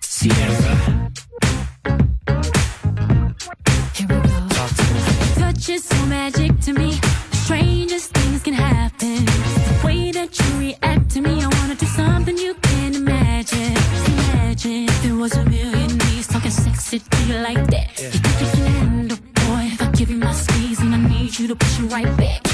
[0.00, 1.10] Sierra.
[3.92, 4.48] Here we go.
[5.34, 6.98] Touch is so magic to me.
[7.30, 9.26] The strangest things can happen.
[9.26, 13.76] The way that you react to me, I wanna do something you can imagine.
[14.06, 18.00] Imagine if there was a million knees talking sexy to you like that.
[18.00, 19.68] You think you can handle, boy?
[19.70, 22.47] If I give you my squeeze and I need you to push it right back.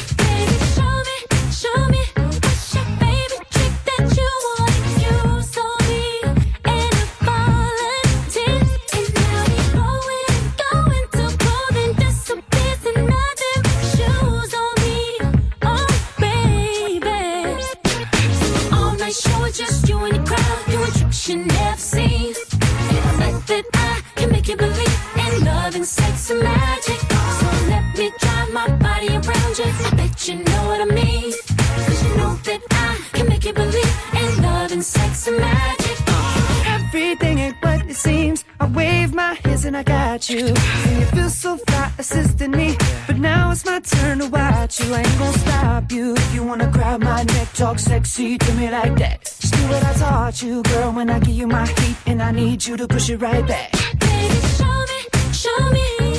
[39.77, 40.47] I got you.
[40.47, 42.77] And you feel so fly assisting me.
[43.07, 44.93] But now it's my turn to watch you.
[44.95, 46.15] I ain't gonna stop you.
[46.15, 49.25] If you wanna grab my neck, talk sexy to me like that.
[49.41, 50.93] Just do what I taught you, girl.
[50.93, 53.73] When I give you my heat, and I need you to push it right back.
[53.99, 56.14] Baby, show me, show me.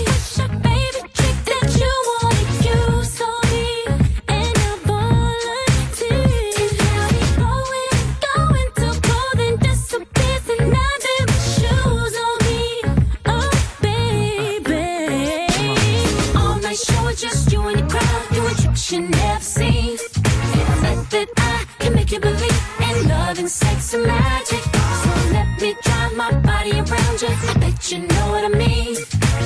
[22.16, 24.64] You believe in love and sex and magic.
[25.02, 27.28] So let me drive my body around you.
[27.52, 28.96] I bet you know what I mean.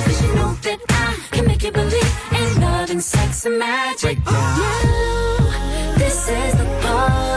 [0.04, 4.18] Cause you know that I can make you believe in love and sex and magic.
[4.24, 7.29] Now, this is the part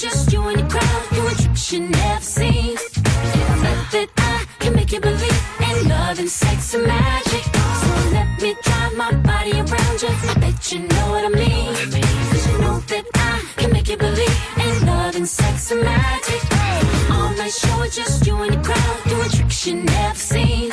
[0.00, 2.74] just you and the crowd doing tricks you never seen.
[2.74, 7.44] Bet that I can make you believe in love and sex and magic.
[7.44, 10.08] So let me drive my body around you.
[10.08, 11.74] I bet you know what I mean.
[12.30, 16.42] Cause you know that I can make you believe in love and sex and magic.
[17.10, 20.70] All night show just you and the crowd doing tricks you never seen.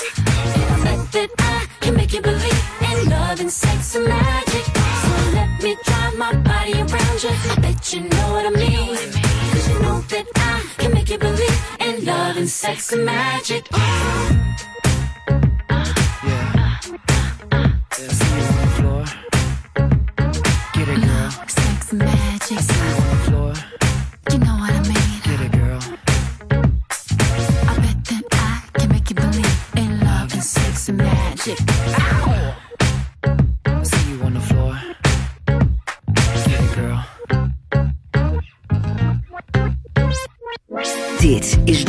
[0.86, 4.66] Bet that I can make you believe in love and sex and magic.
[5.04, 7.32] So let me drive my body around you.
[7.52, 9.17] I bet you know what I mean.
[12.48, 13.68] Sex and magic.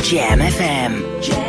[0.09, 1.05] Jam FM.
[1.21, 1.48] Jam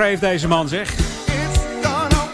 [0.00, 0.94] heeft deze man, zeg.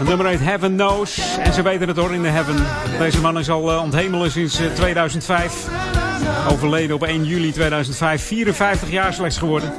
[0.04, 1.38] Nummer heet Heaven Knows.
[1.38, 2.66] En ze weten het hoor in de Heaven.
[2.98, 5.68] Deze man is al uh, sinds 2005.
[6.50, 8.22] Overleden op 1 juli 2005.
[8.22, 9.72] 54 jaar slechts geworden.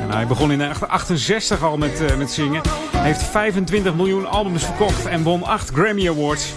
[0.00, 2.62] En hij begon in 68 al met, uh, met zingen.
[2.96, 6.52] Hij heeft 25 miljoen albums verkocht en won 8 Grammy Awards.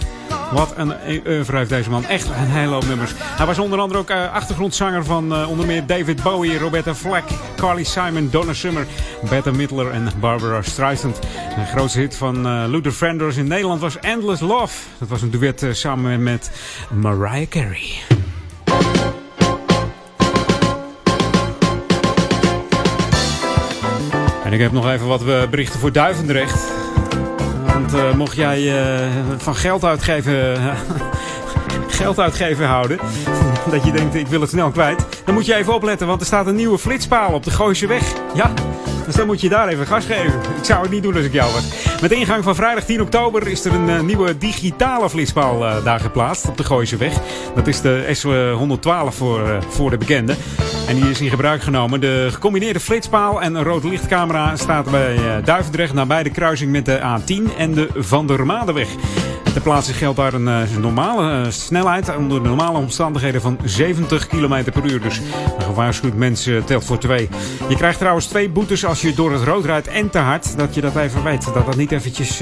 [0.52, 0.92] Wat een
[1.26, 2.06] oeuvre heeft deze man.
[2.06, 3.12] Echt een hele hoop nummers.
[3.16, 7.24] Hij was onder andere ook achtergrondzanger van onder meer David Bowie, Roberta Flack,
[7.56, 8.86] Carly Simon, Donna Summer,
[9.28, 11.20] Bette Midler en Barbara Streisand.
[11.54, 14.74] De grootste hit van uh, Luther Vandross in Nederland was Endless Love.
[14.98, 16.50] Dat was een duet samen met
[16.90, 17.90] Mariah Carey.
[24.44, 26.72] En ik heb nog even wat berichten voor Duivendrecht.
[27.66, 28.72] Want mocht jij
[29.36, 30.56] van geld uitgeven,
[31.88, 32.98] geld uitgeven houden,
[33.70, 36.26] dat je denkt ik wil het snel kwijt, dan moet je even opletten, want er
[36.26, 38.12] staat een nieuwe flitspaal op de Gooise weg.
[38.34, 38.52] Ja,
[39.06, 40.40] dus dan moet je daar even gas geven.
[40.56, 41.64] Ik zou het niet doen als ik jou was.
[42.00, 46.00] Met ingang van vrijdag 10 oktober is er een uh, nieuwe digitale flitspaal uh, daar
[46.00, 47.14] geplaatst op de Gooise weg.
[47.54, 50.34] Dat is de S112 voor, uh, voor de bekende.
[50.88, 52.00] En die is in gebruik genomen.
[52.00, 56.98] De gecombineerde flitspaal en een rood lichtcamera staat bij Duivendrecht nabij de kruising met de
[56.98, 58.88] A10 en de Van der Madenweg.
[59.54, 64.64] Ter plaatse geldt daar een uh, normale uh, snelheid onder normale omstandigheden van 70 km
[64.72, 65.00] per uur.
[65.00, 65.18] Dus
[65.58, 67.28] een gewaarschuwd mens uh, telt voor twee.
[67.68, 70.56] Je krijgt trouwens twee boetes als je door het rood rijdt en te hard.
[70.56, 71.44] Dat je dat even weet.
[71.54, 72.40] Dat dat niet eventjes,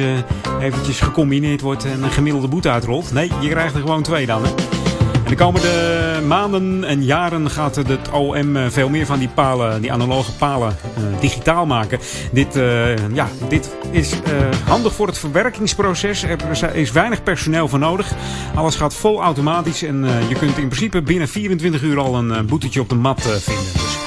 [0.60, 3.12] eventjes gecombineerd wordt en een gemiddelde boete uitrolt.
[3.12, 4.44] Nee, je krijgt er gewoon twee dan.
[4.44, 4.81] Hè?
[5.32, 10.32] De komende maanden en jaren gaat het OM veel meer van die palen, die analoge
[10.32, 11.98] palen, uh, digitaal maken.
[12.32, 14.14] Dit, uh, ja, dit is
[14.66, 16.22] handig voor het verwerkingsproces.
[16.22, 18.12] Er is weinig personeel voor nodig.
[18.54, 22.80] Alles gaat vol automatisch en je kunt in principe binnen 24 uur al een boetetje
[22.80, 23.72] op de mat vinden.
[23.72, 24.01] Dus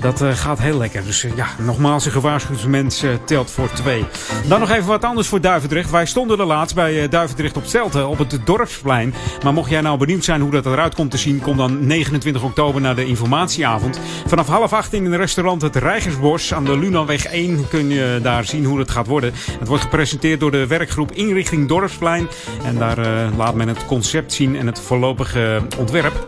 [0.00, 1.04] dat uh, gaat heel lekker.
[1.04, 4.04] Dus uh, ja, nogmaals, een gewaarschuwd mens uh, telt voor twee.
[4.48, 5.90] Dan nog even wat anders voor Duivendrecht.
[5.90, 9.14] Wij stonden er laatst bij Duivendrecht op Stelten op het Dorpsplein.
[9.42, 12.42] Maar mocht jij nou benieuwd zijn hoe dat eruit komt te zien, kom dan 29
[12.42, 14.00] oktober naar de informatieavond.
[14.26, 18.44] Vanaf half acht in een restaurant Het Rijgersbos aan de Lunaweg 1 kun je daar
[18.44, 19.32] zien hoe het gaat worden.
[19.58, 22.28] Het wordt gepresenteerd door de werkgroep Inrichting Dorpsplein.
[22.64, 22.98] En daar
[23.36, 26.26] laat men het concept zien en het voorlopige ontwerp.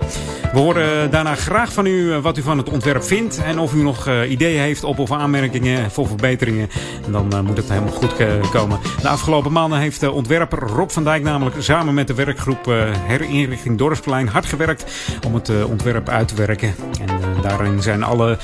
[0.53, 3.43] We horen daarna graag van u wat u van het ontwerp vindt.
[3.43, 6.71] En of u nog uh, ideeën heeft op of aanmerkingen voor verbeteringen,
[7.11, 8.15] dan uh, moet het helemaal goed
[8.51, 8.79] komen.
[9.03, 12.65] De afgelopen maanden heeft ontwerper Rob van Dijk namelijk samen met de werkgroep
[13.07, 14.85] Herinrichting Dorpsplein hard gewerkt
[15.27, 16.75] om het ontwerp uit te werken.
[17.01, 18.39] En daarin zijn alle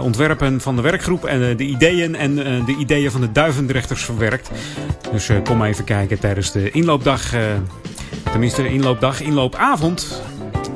[0.00, 2.34] ontwerpen van de werkgroep en de ideeën en
[2.64, 4.50] de ideeën van de duivendrechters verwerkt.
[5.12, 7.34] Dus kom even kijken tijdens de inloopdag.
[8.30, 10.22] Tenminste, inloopdag, inloopavond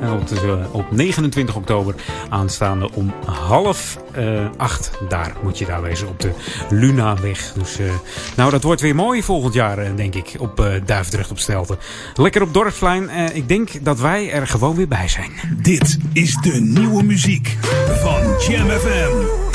[0.01, 1.95] op, de, op 29 oktober
[2.29, 4.91] aanstaande om half uh, acht.
[5.09, 6.31] Daar moet je daar wezen op de
[6.69, 7.53] Lunaweg.
[7.53, 7.91] Dus uh,
[8.35, 10.35] nou, dat wordt weer mooi volgend jaar, uh, denk ik.
[10.39, 11.77] Op Duivendrecht op Stelten.
[12.15, 13.09] Lekker op Dorpsplein.
[13.33, 15.31] ik denk dat wij er gewoon weer bij zijn.
[15.61, 17.57] Dit is de nieuwe muziek
[18.01, 19.46] van Jam FM.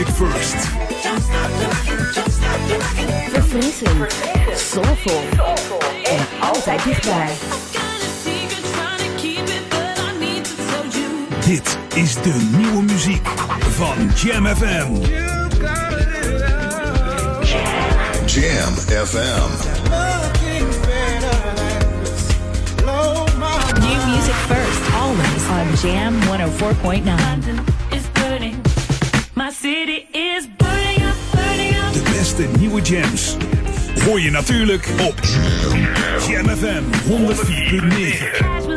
[0.00, 0.56] Music first.
[3.32, 4.12] Verfrissend,
[4.56, 5.22] soulful
[6.02, 7.28] en altijd dichtbij.
[11.46, 13.28] Dit is de nieuwe muziek
[13.70, 14.92] van Jam FM.
[18.26, 18.74] Jam
[19.06, 19.50] FM.
[23.80, 27.70] New music first, always on Jam 104.9.
[29.52, 31.92] city is burning up, burning up.
[31.92, 33.36] De beste nieuwe jams
[34.04, 35.14] hoor je natuurlijk op
[36.28, 38.69] Jam FM 104.9.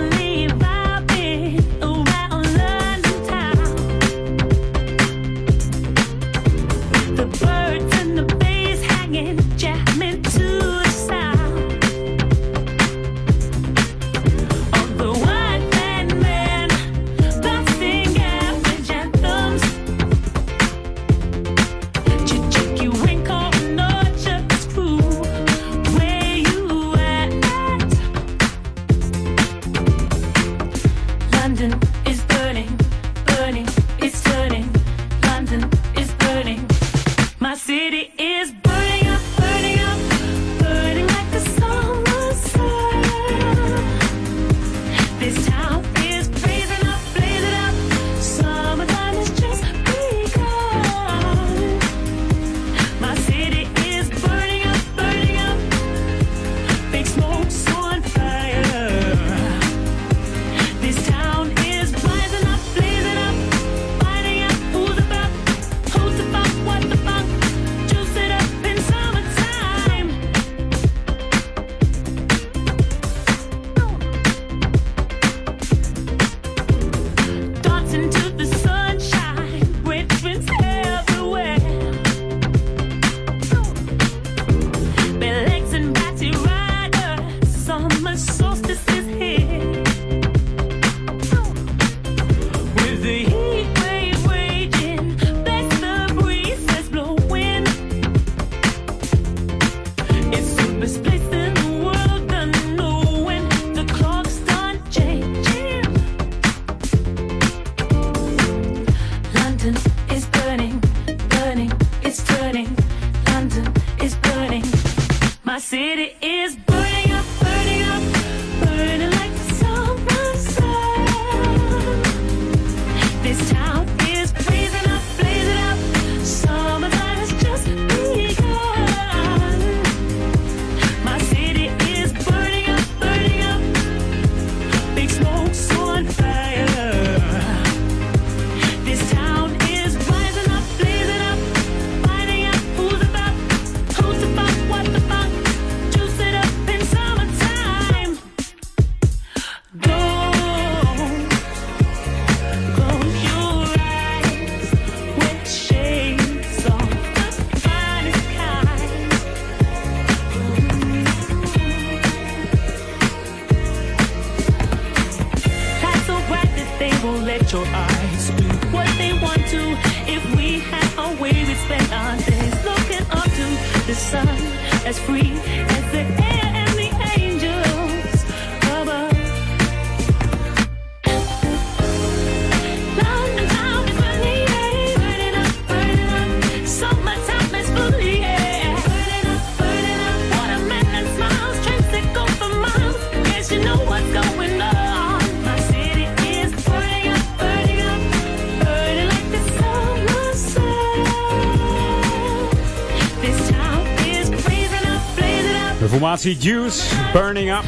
[206.18, 207.64] formatie Juice, Burning Up.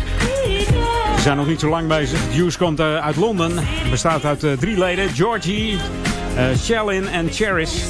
[1.16, 2.20] Ze zijn nog niet zo lang bezig.
[2.36, 3.54] Juice komt eh, uit Londen.
[3.90, 5.10] Bestaat uit eh, drie leden.
[5.10, 5.78] Georgie,
[6.36, 7.82] eh Shellin en Cherish.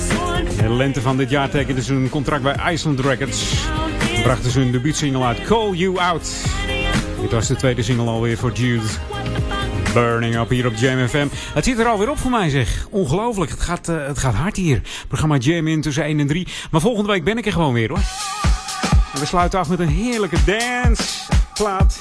[0.49, 3.53] In de lente van dit jaar tekenden ze een contract bij Iceland Records.
[4.23, 6.32] Brachten ze hun debuutsingle uit Call You Out.
[7.22, 8.98] Dit was de tweede single alweer voor Juice.
[9.94, 11.27] Burning Up hier op Jam FM.
[11.53, 12.88] Het zit er alweer op voor mij zeg.
[12.90, 13.52] Ongelooflijk.
[13.52, 14.82] Het gaat, het gaat hard hier.
[15.07, 16.48] Programma Jam in tussen 1 en 3.
[16.72, 18.15] Maar volgende week ben ik er gewoon weer hoor.
[19.20, 22.00] We sluiten af met een heerlijke danceplaat.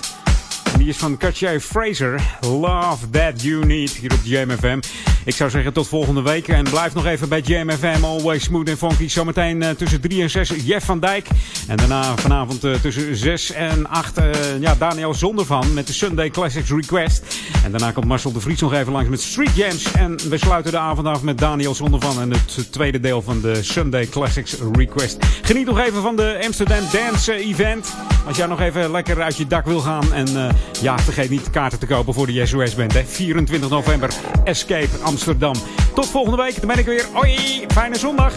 [0.72, 2.38] En die is van Katja Fraser.
[2.40, 4.80] Love That You Need hier op Jam FM.
[5.24, 6.48] Ik zou zeggen tot volgende week.
[6.48, 8.04] En blijf nog even bij Jam FM.
[8.04, 9.08] Always smooth en funky.
[9.08, 11.28] Zometeen eh, tussen 3 en 6 Jeff van Dijk.
[11.66, 14.30] En daarna vanavond eh, tussen 6 en 8 eh,
[14.60, 17.22] ja, Daniel Zondervan met de Sunday Classics Request.
[17.64, 19.92] En daarna komt Marcel de Vries nog even langs met Street Jams.
[19.92, 23.62] En we sluiten de avond af met Daniel Zondervan en het tweede deel van de
[23.62, 25.16] Sunday Classics Request.
[25.42, 27.94] Geniet nog even van de Amsterdam Dance Event.
[28.26, 30.12] Als jij nog even lekker uit je dak wil gaan.
[30.12, 32.92] En eh, ja, vergeet niet kaarten te kopen voor de SOS Band.
[32.92, 33.04] Hè.
[33.04, 34.10] 24 november
[34.44, 35.54] Escape Amsterdam.
[35.94, 36.56] Tot volgende week.
[36.58, 37.04] Dan ben ik weer.
[37.12, 38.32] Hoi, fijne zondag.